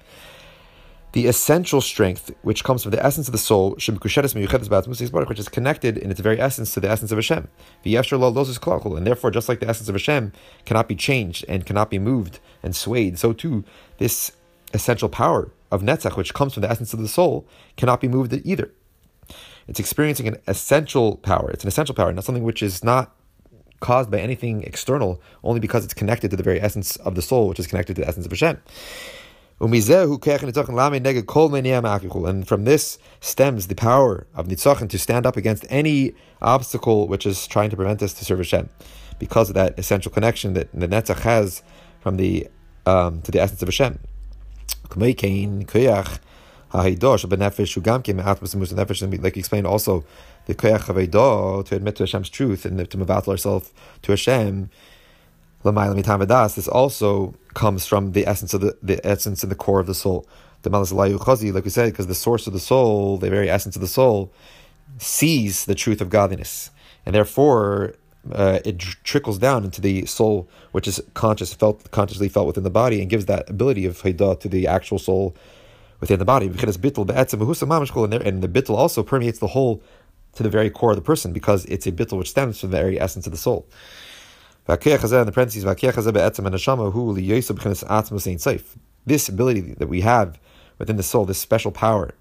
the 1.18 1.26
essential 1.26 1.82
strength 1.82 2.30
which 2.44 2.64
comes 2.64 2.84
from 2.84 2.92
the 2.92 3.04
essence 3.04 3.28
of 3.28 3.32
the 3.32 3.40
soul, 3.40 3.72
which 3.72 3.90
is 3.90 5.50
connected 5.50 5.98
in 5.98 6.12
its 6.12 6.20
very 6.20 6.40
essence 6.40 6.76
to 6.76 6.80
the 6.80 6.88
essence 6.88 7.12
of 7.12 7.18
Hashem. 7.18 7.48
And 7.84 9.08
therefore, 9.08 9.32
just 9.32 9.50
like 9.50 9.60
the 9.60 9.68
essence 9.68 9.90
of 9.90 9.96
Hashem 9.96 10.32
cannot 10.66 10.88
be 10.88 10.96
changed 10.96 11.44
and 11.50 11.66
cannot 11.66 11.90
be 11.90 11.98
moved 11.98 12.40
and 12.62 12.76
swayed, 12.76 13.18
so 13.18 13.34
too 13.34 13.64
this 13.98 14.34
essential 14.76 15.10
power 15.10 15.50
of 15.72 15.82
Netzach, 15.82 16.18
which 16.18 16.36
comes 16.36 16.54
from 16.54 16.62
the 16.62 16.70
essence 16.70 16.94
of 16.94 17.00
the 17.00 17.08
soul, 17.08 17.48
cannot 17.78 18.00
be 18.00 18.08
moved 18.08 18.40
either. 18.46 18.72
It's 19.68 19.80
experiencing 19.80 20.28
an 20.28 20.38
essential 20.46 21.16
power. 21.18 21.50
It's 21.50 21.64
an 21.64 21.68
essential 21.68 21.96
power, 21.96 22.14
not 22.14 22.26
something 22.26 22.44
which 22.44 22.62
is 22.62 22.84
not 22.84 23.16
caused 23.80 24.12
by 24.12 24.20
anything 24.20 24.62
external, 24.62 25.20
only 25.44 25.62
because 25.62 25.84
it's 25.84 25.96
connected 25.96 26.30
to 26.30 26.38
the 26.38 26.44
very 26.44 26.62
essence 26.62 26.96
of 26.98 27.16
the 27.16 27.24
soul, 27.24 27.48
which 27.48 27.58
is 27.58 27.66
connected 27.66 27.96
to 27.96 28.04
the 28.04 28.08
essence 28.08 28.28
of 28.28 28.32
Hashem. 28.32 28.62
And 29.60 29.72
from 32.48 32.66
this 32.66 33.00
stems 33.22 33.68
the 33.68 33.76
power 33.76 34.28
of 34.36 34.48
Nitzachim 34.48 34.90
to 34.90 35.00
stand 35.00 35.26
up 35.26 35.36
against 35.36 35.66
any 35.70 36.14
obstacle 36.42 37.08
which 37.08 37.26
is 37.26 37.48
trying 37.48 37.72
to 37.72 37.76
prevent 37.76 38.04
us 38.04 38.14
to 38.14 38.26
serve 38.26 38.38
Hashem, 38.38 38.70
because 39.18 39.50
of 39.50 39.56
that 39.56 39.78
essential 39.80 40.12
connection 40.12 40.54
that 40.54 40.72
the 40.74 40.88
Netzach 40.88 41.22
has 41.22 41.64
from 42.02 42.18
the 42.18 42.48
um, 42.86 43.22
to 43.24 43.32
the 43.32 43.42
essence 43.42 43.64
of 43.64 43.68
Hashem. 43.68 44.00
Like 44.96 45.24
you 45.24 45.66
explained 49.40 49.68
also, 49.68 50.06
the 50.46 50.56
koyach 50.56 50.88
of 50.88 50.98
to 51.66 51.76
admit 51.76 51.96
to 51.96 52.04
Hashem's 52.04 52.30
truth 52.30 52.64
and 52.64 52.78
to 52.78 52.98
mevatel 52.98 53.30
ourselves 53.30 53.74
to 54.04 54.12
Hashem, 54.12 54.70
this 55.64 56.68
also 56.68 57.34
comes 57.54 57.86
from 57.86 58.12
the 58.12 58.28
essence 58.28 58.54
of 58.54 58.62
the, 58.62 58.78
the 58.82 59.06
essence 59.06 59.44
and 59.44 59.52
the 59.52 59.56
core 59.56 59.80
of 59.80 59.88
the 59.88 59.94
soul. 59.94 60.28
The 60.64 60.70
like 60.70 61.64
we 61.64 61.70
said, 61.70 61.92
because 61.92 62.08
the 62.08 62.16
source 62.16 62.48
of 62.48 62.54
the 62.54 62.60
soul, 62.60 63.18
the 63.18 63.30
very 63.30 63.50
essence 63.50 63.76
of 63.76 63.82
the 63.82 63.88
soul, 63.88 64.32
sees 64.98 65.66
the 65.66 65.76
truth 65.76 66.02
of 66.02 66.10
godliness, 66.10 66.72
and 67.06 67.14
therefore 67.16 67.94
uh, 68.32 68.60
it 68.66 68.80
trickles 68.80 69.38
down 69.38 69.64
into 69.64 69.80
the 69.82 70.06
soul, 70.06 70.50
which 70.72 70.88
is 70.88 71.02
conscious, 71.14 71.54
felt 71.54 71.90
consciously 71.92 72.28
felt 72.28 72.48
within 72.48 72.64
the 72.64 72.70
body, 72.70 73.00
and 73.02 73.10
gives 73.10 73.26
that 73.26 73.50
ability 73.50 73.86
of 73.86 74.02
haidah 74.02 74.40
to 74.40 74.50
the 74.50 74.68
actual 74.68 75.00
soul 75.00 75.36
within 76.00 76.20
the 76.20 76.26
body. 76.26 76.48
And 76.48 76.56
the 76.58 78.50
bittul 78.50 78.76
also 78.76 79.04
permeates 79.04 79.40
the 79.40 79.48
whole 79.48 79.82
to 80.34 80.44
the 80.44 80.50
very 80.50 80.70
core 80.70 80.92
of 80.92 80.98
the 80.98 81.02
person, 81.02 81.34
because 81.34 81.66
it's 81.66 81.88
a 81.88 81.92
bittul 81.92 82.18
which 82.18 82.30
stems 82.30 82.60
from 82.60 82.72
the 82.72 82.78
very 82.78 83.00
essence 83.00 83.26
of 83.26 83.32
the 83.32 83.38
soul. 83.38 83.68
The 84.68 85.32
parentheses, 85.34 85.64
this 89.06 89.30
ability 89.30 89.62
that 89.62 89.88
we 89.88 90.02
have 90.02 90.40
within 90.78 90.98
the 90.98 91.04
soul, 91.04 91.26
this 91.26 91.38
special 91.40 91.72
power 91.72 92.14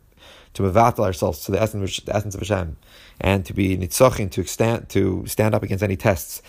to 0.54 0.62
mevatel 0.62 1.00
ourselves 1.00 1.44
to 1.44 1.52
the 1.52 1.61
essence, 1.61 2.00
the 2.00 2.14
essence 2.16 2.35
of 2.35 2.40
Hashem, 2.40 2.76
and 3.20 3.44
to 3.44 3.52
be 3.52 3.76
nitzochin, 3.76 4.30
to 4.30 4.44
stand, 4.44 4.88
to 4.90 5.26
stand 5.26 5.54
up 5.54 5.62
against 5.62 5.82
any 5.82 5.96
tests. 5.96 6.40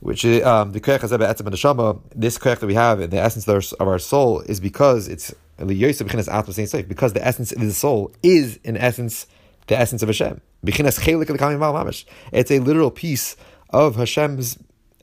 Which 0.00 0.24
um, 0.24 0.72
the 0.72 0.80
koyach 0.80 1.00
hazeh 1.00 2.00
this 2.14 2.38
koyach 2.38 2.58
that 2.58 2.66
we 2.66 2.74
have 2.74 3.00
in 3.00 3.10
the 3.10 3.18
essence 3.18 3.48
of 3.48 3.54
our, 3.54 3.62
of 3.80 3.88
our 3.88 3.98
soul 3.98 4.40
is 4.42 4.60
because 4.60 5.08
it's 5.08 5.34
because 5.58 5.96
the 5.96 7.20
essence 7.22 7.52
of 7.52 7.60
the 7.60 7.72
soul 7.72 8.12
is 8.22 8.60
in 8.62 8.76
essence 8.76 9.26
the 9.66 9.78
essence 9.78 10.02
of 10.02 10.08
Hashem. 10.08 10.40
It's 10.62 12.50
a 12.50 12.58
literal 12.58 12.90
piece 12.90 13.36
of 13.70 13.96
Hashem's 13.96 14.58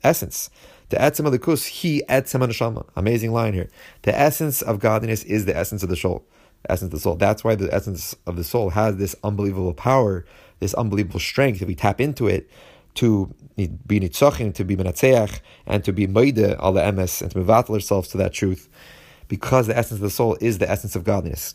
essence. 0.06 0.48
The 0.88 0.96
etzem 0.96 1.28
alikus, 1.28 1.66
he 1.66 2.02
etzem 2.08 2.46
neshama. 2.46 2.86
Amazing 2.96 3.32
line 3.32 3.52
here. 3.52 3.68
The 4.02 4.16
essence 4.18 4.62
of 4.62 4.78
godliness 4.78 5.24
is 5.24 5.44
the 5.44 5.56
essence 5.56 5.82
of 5.82 5.88
the 5.88 5.96
soul. 5.96 6.24
The 6.62 6.72
essence 6.72 6.88
of 6.88 6.92
the 6.92 7.00
soul. 7.00 7.16
That's 7.16 7.42
why 7.42 7.56
the 7.56 7.74
essence 7.74 8.14
of 8.26 8.36
the 8.36 8.44
soul 8.44 8.70
has 8.70 8.96
this 8.96 9.14
unbelievable 9.24 9.74
power, 9.74 10.24
this 10.60 10.74
unbelievable 10.74 11.20
strength. 11.20 11.60
If 11.60 11.68
we 11.68 11.74
tap 11.74 12.00
into 12.00 12.28
it, 12.28 12.48
to 12.94 13.34
be 13.56 13.68
nitzachim, 14.00 14.54
to 14.54 14.64
be 14.64 14.76
menatzeach, 14.76 15.40
and 15.66 15.84
to 15.84 15.92
be 15.92 16.06
moide 16.06 16.56
al 16.58 16.74
emes, 16.74 17.20
and 17.20 17.30
to 17.32 17.38
mevatel 17.40 17.74
ourselves 17.74 18.08
to 18.08 18.16
that 18.16 18.32
truth, 18.32 18.68
because 19.28 19.66
the 19.66 19.76
essence 19.76 19.98
of 19.98 20.02
the 20.02 20.08
soul 20.10 20.38
is 20.40 20.58
the 20.58 20.70
essence 20.70 20.96
of 20.96 21.04
godliness. 21.04 21.54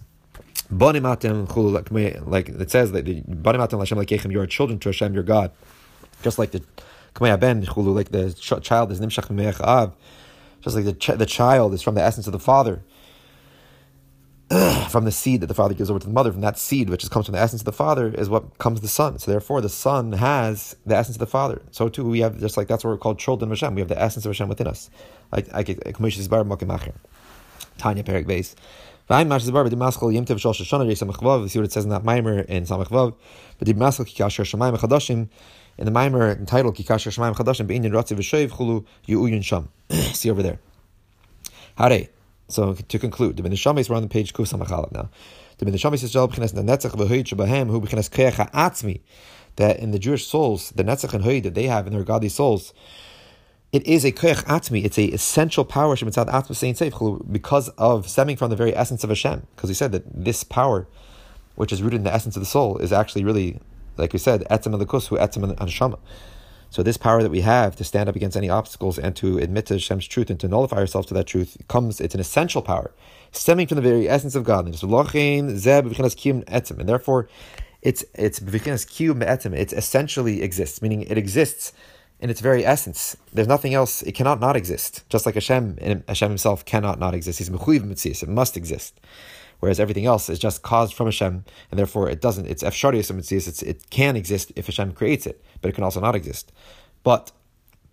Like 0.69 0.95
it 0.95 2.71
says 2.71 2.91
that 2.91 3.07
you 3.07 4.39
are 4.39 4.47
children 4.47 4.79
to 4.79 4.89
Hashem, 4.89 5.13
your 5.13 5.23
God. 5.23 5.51
Just 6.21 6.37
like 6.37 6.51
the 6.51 6.61
like 7.19 7.39
the 7.39 8.59
child 8.61 8.91
is 8.91 9.01
nimshach 9.01 9.61
av, 9.61 9.93
just 10.61 10.75
like 10.75 10.85
the, 10.85 10.93
ch- 10.93 11.17
the 11.17 11.25
child 11.25 11.73
is 11.73 11.81
from 11.81 11.95
the 11.95 12.01
essence 12.01 12.27
of 12.27 12.33
the 12.33 12.39
father, 12.39 12.83
from 14.89 15.05
the 15.05 15.11
seed 15.11 15.41
that 15.41 15.47
the 15.47 15.53
father 15.53 15.73
gives 15.73 15.89
over 15.89 15.99
to 15.99 16.07
the 16.07 16.13
mother, 16.13 16.31
from 16.31 16.41
that 16.41 16.57
seed 16.57 16.89
which 16.89 17.09
comes 17.09 17.25
from 17.25 17.33
the 17.33 17.39
essence 17.39 17.61
of 17.61 17.65
the 17.65 17.71
father 17.71 18.13
is 18.13 18.29
what 18.29 18.57
comes 18.57 18.81
the 18.81 18.87
son. 18.87 19.17
So 19.19 19.31
therefore, 19.31 19.61
the 19.61 19.69
son 19.69 20.13
has 20.13 20.75
the 20.85 20.95
essence 20.95 21.15
of 21.15 21.19
the 21.19 21.27
father. 21.27 21.61
So 21.71 21.89
too, 21.89 22.09
we 22.09 22.19
have 22.19 22.39
just 22.39 22.57
like 22.57 22.67
that's 22.67 22.83
what 22.83 22.91
we're 22.91 22.97
called 22.97 23.19
children 23.19 23.51
of 23.51 23.57
Hashem. 23.57 23.75
We 23.75 23.81
have 23.81 23.89
the 23.89 24.01
essence 24.01 24.25
of 24.25 24.29
Hashem 24.31 24.49
within 24.49 24.67
us. 24.67 24.89
Like 25.31 25.51
like 25.53 25.67
Tanya 27.77 28.03
Perik 28.03 28.27
base. 28.27 28.55
See 29.11 29.15
what 29.25 29.27
it 31.65 31.71
says 31.71 31.83
in 31.83 31.89
that 31.89 32.03
mimer 32.03 32.39
in 32.39 32.63
Samachvav. 32.63 33.15
But 33.57 33.67
the 33.67 33.73
Maskal 33.73 34.05
Kikasher 34.05 34.45
Shemaim 34.45 34.77
Chadashim 34.77 35.27
in 35.77 35.85
the 35.85 35.91
Maimer 35.91 36.37
entitled 36.37 36.75
Kikasher 36.75 37.11
Shemaim 37.11 37.35
Chadashim 37.35 37.67
Be'inyan 37.67 37.91
Ratzi 37.91 38.17
V'Shoiv 38.17 38.49
Chulu 38.49 38.85
Yu'uyun 39.07 39.43
Sham. 39.43 39.69
See 39.89 40.29
over 40.29 40.43
there. 40.43 40.59
Hare. 41.77 42.07
So 42.47 42.73
to 42.73 42.99
conclude, 42.99 43.37
the 43.37 43.43
Benishamis 43.43 43.89
we're 43.89 43.95
on 43.95 44.03
the 44.03 44.09
page 44.09 44.33
Kuf 44.33 44.51
Samachalav 44.51 44.91
now. 44.91 45.09
The 45.57 45.65
Benishamis 45.65 45.99
says 45.99 46.11
Jal 46.11 46.27
B'chinas 46.27 46.53
Netzach 46.53 46.91
V'Hoyit 46.91 47.25
Shebahem 47.25 47.69
Hu 47.69 47.81
B'chinas 47.81 48.09
Keach 48.09 48.33
Ha'atzmi 48.33 49.01
that 49.55 49.79
in 49.79 49.91
the 49.91 49.99
Jewish 49.99 50.27
souls, 50.27 50.71
the 50.71 50.83
Netzach 50.83 51.13
and 51.13 51.23
Hoyit 51.23 51.43
that 51.43 51.53
they 51.53 51.65
have 51.65 51.87
in 51.87 51.93
their 51.93 52.03
godly 52.03 52.29
souls, 52.29 52.73
it 53.71 53.85
is 53.87 54.03
a 54.03 54.11
koyach 54.11 54.43
atmi. 54.45 54.83
It's 54.83 54.97
a 54.97 55.05
essential 55.05 55.63
power 55.63 55.95
shemitzad 55.95 56.31
atma 56.33 56.55
saying 56.55 56.75
safe 56.75 56.93
because 57.31 57.69
of 57.69 58.09
stemming 58.09 58.35
from 58.35 58.49
the 58.49 58.55
very 58.55 58.75
essence 58.75 59.03
of 59.03 59.09
Hashem. 59.09 59.47
Because 59.55 59.69
he 59.69 59.73
said 59.73 59.93
that 59.93 60.03
this 60.13 60.43
power, 60.43 60.87
which 61.55 61.71
is 61.71 61.81
rooted 61.81 61.99
in 61.99 62.03
the 62.03 62.13
essence 62.13 62.35
of 62.35 62.41
the 62.41 62.47
soul, 62.47 62.77
is 62.77 62.91
actually 62.91 63.23
really 63.23 63.59
like 64.01 64.13
we 64.13 64.19
said, 64.19 64.43
etzem 64.49 64.75
elikus 64.75 65.07
hu 65.07 65.15
etzem 65.17 65.55
anshama. 65.55 65.99
So 66.71 66.83
this 66.83 66.97
power 66.97 67.21
that 67.21 67.29
we 67.29 67.41
have 67.41 67.75
to 67.75 67.83
stand 67.83 68.07
up 68.07 68.15
against 68.15 68.37
any 68.37 68.49
obstacles 68.49 68.97
and 68.97 69.13
to 69.17 69.37
admit 69.37 69.65
to 69.65 69.73
Hashem's 69.73 70.07
truth 70.07 70.29
and 70.29 70.39
to 70.39 70.47
nullify 70.47 70.77
ourselves 70.77 71.05
to 71.07 71.13
that 71.15 71.27
truth 71.27 71.57
comes. 71.67 71.99
It's 71.99 72.15
an 72.15 72.21
essential 72.21 72.61
power, 72.61 72.91
stemming 73.33 73.67
from 73.67 73.75
the 73.75 73.81
very 73.81 74.07
essence 74.07 74.35
of 74.35 74.45
godliness. 74.45 74.81
And 74.81 74.91
therefore, 76.89 77.29
it's 77.81 78.05
it's 78.15 78.39
It 78.41 79.73
essentially 79.73 80.41
exists, 80.41 80.81
meaning 80.81 81.01
it 81.03 81.17
exists 81.17 81.73
in 82.21 82.29
its 82.29 82.39
very 82.39 82.65
essence. 82.65 83.17
There's 83.33 83.49
nothing 83.49 83.73
else. 83.73 84.01
It 84.03 84.13
cannot 84.13 84.39
not 84.39 84.55
exist. 84.55 85.03
Just 85.09 85.25
like 85.25 85.35
Hashem, 85.35 86.03
Hashem 86.07 86.29
himself 86.29 86.63
cannot 86.63 86.99
not 86.99 87.13
exist. 87.13 87.39
He's 87.39 87.49
mechuyev 87.49 87.81
mitzias. 87.81 88.23
It 88.23 88.29
must 88.29 88.55
exist. 88.55 88.97
Whereas 89.61 89.79
everything 89.79 90.05
else 90.05 90.29
is 90.29 90.39
just 90.39 90.63
caused 90.63 90.93
from 90.93 91.07
Hashem, 91.07 91.45
and 91.69 91.79
therefore 91.79 92.09
it 92.09 92.19
doesn't. 92.19 92.47
It's 92.47 92.63
efsharius 92.63 93.11
mitzias. 93.11 93.47
It's 93.47 93.61
it 93.61 93.89
can 93.89 94.15
exist 94.17 94.51
if 94.55 94.65
Hashem 94.65 94.91
creates 94.91 95.25
it, 95.25 95.41
but 95.61 95.69
it 95.69 95.73
can 95.73 95.83
also 95.83 96.01
not 96.01 96.15
exist. 96.15 96.51
But 97.03 97.31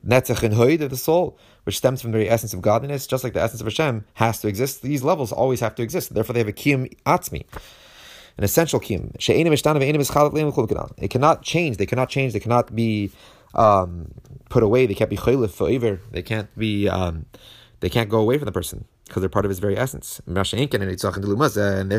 netzach 0.05 0.43
and 0.43 0.55
hoid 0.55 0.81
of 0.81 0.91
the 0.91 0.97
soul, 0.97 1.39
which 1.65 1.77
stems 1.77 2.03
from 2.03 2.11
the 2.11 2.19
very 2.19 2.31
essence 2.31 2.53
of 2.55 2.63
godliness, 2.63 3.07
just 3.07 3.23
like 3.23 3.35
the 3.35 3.43
essence 3.43 3.61
of 3.61 3.67
Hashem 3.67 4.05
has 4.15 4.41
to 4.41 4.49
exist. 4.49 4.83
These 4.83 5.05
levels 5.05 5.31
always 5.31 5.61
have 5.61 5.75
to 5.77 5.83
exist. 5.83 6.15
Therefore, 6.15 6.33
they 6.33 6.41
have 6.41 6.49
a 6.49 6.53
kiyum 6.53 6.93
atzmi 7.05 7.45
an 8.39 8.45
essential 8.45 8.81
kiyum. 8.81 9.15
It 10.99 11.11
cannot 11.11 11.43
change. 11.43 11.77
They 11.77 11.87
cannot 11.87 12.09
change. 12.09 12.33
They 12.33 12.41
cannot 12.41 12.75
be 12.75 13.11
um, 13.55 14.13
put 14.49 14.63
away. 14.63 14.87
They 14.87 14.95
can't 14.95 15.11
be 15.11 15.17
chaylif 15.17 15.51
forever. 15.51 16.01
They 16.13 16.23
can't 16.23 16.57
be. 16.57 16.89
Um, 16.89 17.27
they 17.81 17.89
can't 17.89 18.09
go 18.09 18.19
away 18.19 18.39
from 18.39 18.47
the 18.47 18.53
person 18.53 18.87
because 19.09 19.23
they're 19.23 19.29
part 19.29 19.45
of 19.45 19.49
his 19.49 19.59
very 19.59 19.77
essence. 19.77 20.21
And 20.27 20.37
this 20.37 20.53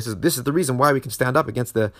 is 0.08 0.16
this 0.18 0.38
is 0.38 0.44
the 0.44 0.54
reason 0.54 0.78
why 0.78 0.94
we 0.94 1.00
can 1.00 1.12
stand 1.12 1.36
up 1.36 1.48
against 1.48 1.74
the 1.74 1.92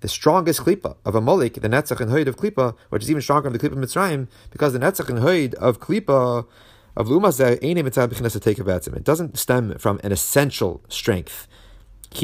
the 0.00 0.08
strongest 0.08 0.60
klipa 0.60 0.96
of 1.04 1.14
Amalek, 1.14 1.54
the 1.54 1.68
netzach 1.68 2.00
and 2.00 2.10
hoid 2.10 2.26
of 2.26 2.36
klipa, 2.36 2.76
which 2.90 3.02
is 3.02 3.10
even 3.10 3.22
stronger 3.22 3.48
than 3.48 3.58
the 3.58 3.68
klipa 3.68 3.72
of 3.72 3.78
mitzrayim, 3.78 4.28
because 4.50 4.72
the 4.74 4.78
netzach 4.78 5.08
and 5.08 5.20
hoid 5.20 5.54
of 5.54 5.80
klipa 5.80 6.46
of 6.96 7.08
lumazeh 7.08 7.58
it 8.96 9.04
doesn't 9.04 9.38
stem 9.38 9.78
from 9.78 10.00
an 10.04 10.12
essential 10.12 10.82
strength. 10.88 11.48
It's 12.12 12.20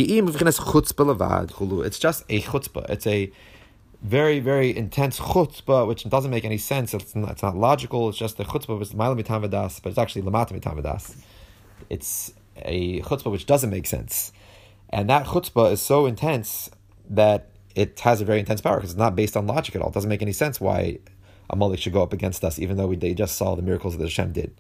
just 1.99 2.25
a 2.29 2.41
chutzpah. 2.43 2.91
It's 2.91 3.07
a 3.07 3.33
very, 4.03 4.41
very 4.41 4.77
intense 4.77 5.19
chutzpah, 5.19 5.87
which 5.89 6.09
doesn't 6.09 6.31
make 6.31 6.45
any 6.45 6.59
sense. 6.59 6.95
It's 6.95 7.17
not, 7.17 7.31
it's 7.33 7.43
not 7.43 7.57
logical. 7.57 8.09
It's 8.09 8.19
just 8.19 8.39
a 8.41 8.45
chutzpah, 8.45 8.81
it's 8.81 8.93
ma'ala 8.93 9.21
mitavadas, 9.21 9.83
but 9.83 9.91
it's 9.91 9.99
actually 9.99 10.23
lamata 10.23 10.53
mitavadas. 10.53 11.17
It's 11.89 12.33
a 12.57 13.01
chutzpah 13.01 13.31
which 13.31 13.47
doesn't 13.47 13.71
make 13.71 13.87
sense. 13.87 14.33
And 14.91 15.09
that 15.09 15.27
chutzpah 15.27 15.73
is 15.73 15.81
so 15.81 16.07
intense 16.07 16.71
that 17.09 17.49
it 17.75 18.01
has 18.01 18.21
a 18.21 18.25
very 18.25 18.41
intense 18.41 18.61
power 18.61 18.77
because 18.77 18.91
it's 18.91 18.99
not 18.99 19.15
based 19.17 19.37
on 19.37 19.47
logic 19.47 19.77
at 19.77 19.83
all. 19.83 19.89
It 19.89 19.95
doesn't 19.95 20.09
make 20.09 20.23
any 20.23 20.33
sense 20.33 20.61
why 20.61 20.99
Amalek 21.49 21.81
should 21.81 21.93
go 21.93 22.03
up 22.03 22.13
against 22.13 22.45
us, 22.45 22.59
even 22.59 22.77
though 22.77 22.87
we 22.87 22.97
they 22.97 23.15
just 23.15 23.37
saw 23.37 23.55
the 23.55 23.63
miracles 23.63 23.97
that 23.97 24.05
Hashem 24.05 24.33
did. 24.33 24.55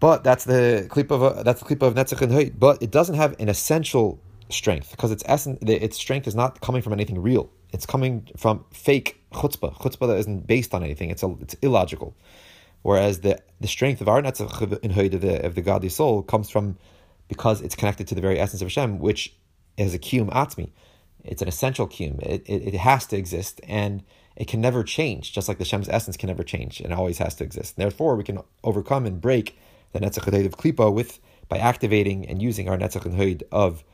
But 0.00 0.22
that's 0.22 0.44
the 0.44 0.86
clip 0.88 1.10
of 1.10 1.44
that's 1.44 1.60
the 1.60 1.66
clip 1.66 1.82
of 1.82 1.94
Netzach 1.94 2.22
and. 2.22 2.58
But 2.58 2.82
it 2.82 2.90
doesn't 2.90 3.16
have 3.16 3.34
an 3.40 3.48
essential 3.48 4.20
strength 4.48 4.90
because 4.92 5.10
its 5.10 5.22
essence, 5.26 5.58
its 5.62 5.96
strength 5.96 6.26
is 6.26 6.34
not 6.34 6.60
coming 6.60 6.82
from 6.82 6.92
anything 6.92 7.20
real. 7.20 7.50
It's 7.72 7.84
coming 7.84 8.28
from 8.36 8.64
fake 8.72 9.20
chutzpah, 9.32 9.74
chutzpah 9.74 10.08
that 10.08 10.16
isn't 10.18 10.46
based 10.46 10.74
on 10.74 10.82
anything. 10.82 11.10
It's 11.10 11.22
a, 11.22 11.34
it's 11.40 11.54
illogical. 11.54 12.14
Whereas 12.88 13.20
the 13.20 13.38
the 13.60 13.68
strength 13.68 14.00
of 14.00 14.08
our 14.08 14.22
Netzach 14.22 14.82
and 14.82 14.92
Hoyt 14.92 15.12
of 15.12 15.20
the 15.20 15.44
of 15.44 15.54
the 15.54 15.60
godly 15.60 15.90
soul 15.90 16.22
comes 16.22 16.48
from 16.48 16.78
because 17.28 17.60
it's 17.60 17.74
connected 17.74 18.08
to 18.08 18.14
the 18.14 18.22
very 18.22 18.40
essence 18.40 18.62
of 18.62 18.68
Hashem, 18.68 18.98
which 18.98 19.34
is 19.76 19.92
a 19.92 19.98
kiyum 19.98 20.30
atzmi. 20.30 20.70
It's 21.22 21.42
an 21.42 21.48
essential 21.48 21.86
kiyum. 21.86 22.18
It, 22.22 22.44
it, 22.46 22.68
it 22.68 22.74
has 22.78 23.04
to 23.08 23.16
exist 23.18 23.60
and 23.68 24.02
it 24.36 24.48
can 24.48 24.62
never 24.62 24.82
change, 24.82 25.34
just 25.34 25.48
like 25.48 25.58
the 25.58 25.66
Shem's 25.66 25.90
essence 25.90 26.16
can 26.16 26.28
never 26.28 26.42
change 26.42 26.80
and 26.80 26.94
always 26.94 27.18
has 27.18 27.34
to 27.34 27.44
exist. 27.44 27.76
Therefore, 27.76 28.16
we 28.16 28.24
can 28.24 28.38
overcome 28.64 29.04
and 29.04 29.20
break 29.20 29.58
the 29.92 30.00
Netzach 30.00 30.26
of 30.46 30.56
Klipa 30.56 30.90
with 30.90 31.18
by 31.50 31.58
activating 31.58 32.26
and 32.26 32.40
using 32.40 32.70
our 32.70 32.78
Netzach 32.78 33.04
and 33.04 33.44
of 33.52 33.84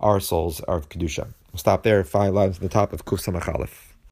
our 0.00 0.20
souls, 0.20 0.60
of 0.60 0.88
Kedusha. 0.88 1.34
We'll 1.52 1.58
stop 1.58 1.82
there, 1.82 2.02
five 2.02 2.32
lines 2.32 2.56
on 2.56 2.62
the 2.62 2.70
top 2.70 2.94
of 2.94 3.04
Kuf 3.04 3.20
Samach 3.22 3.54
Aleph. 3.54 3.87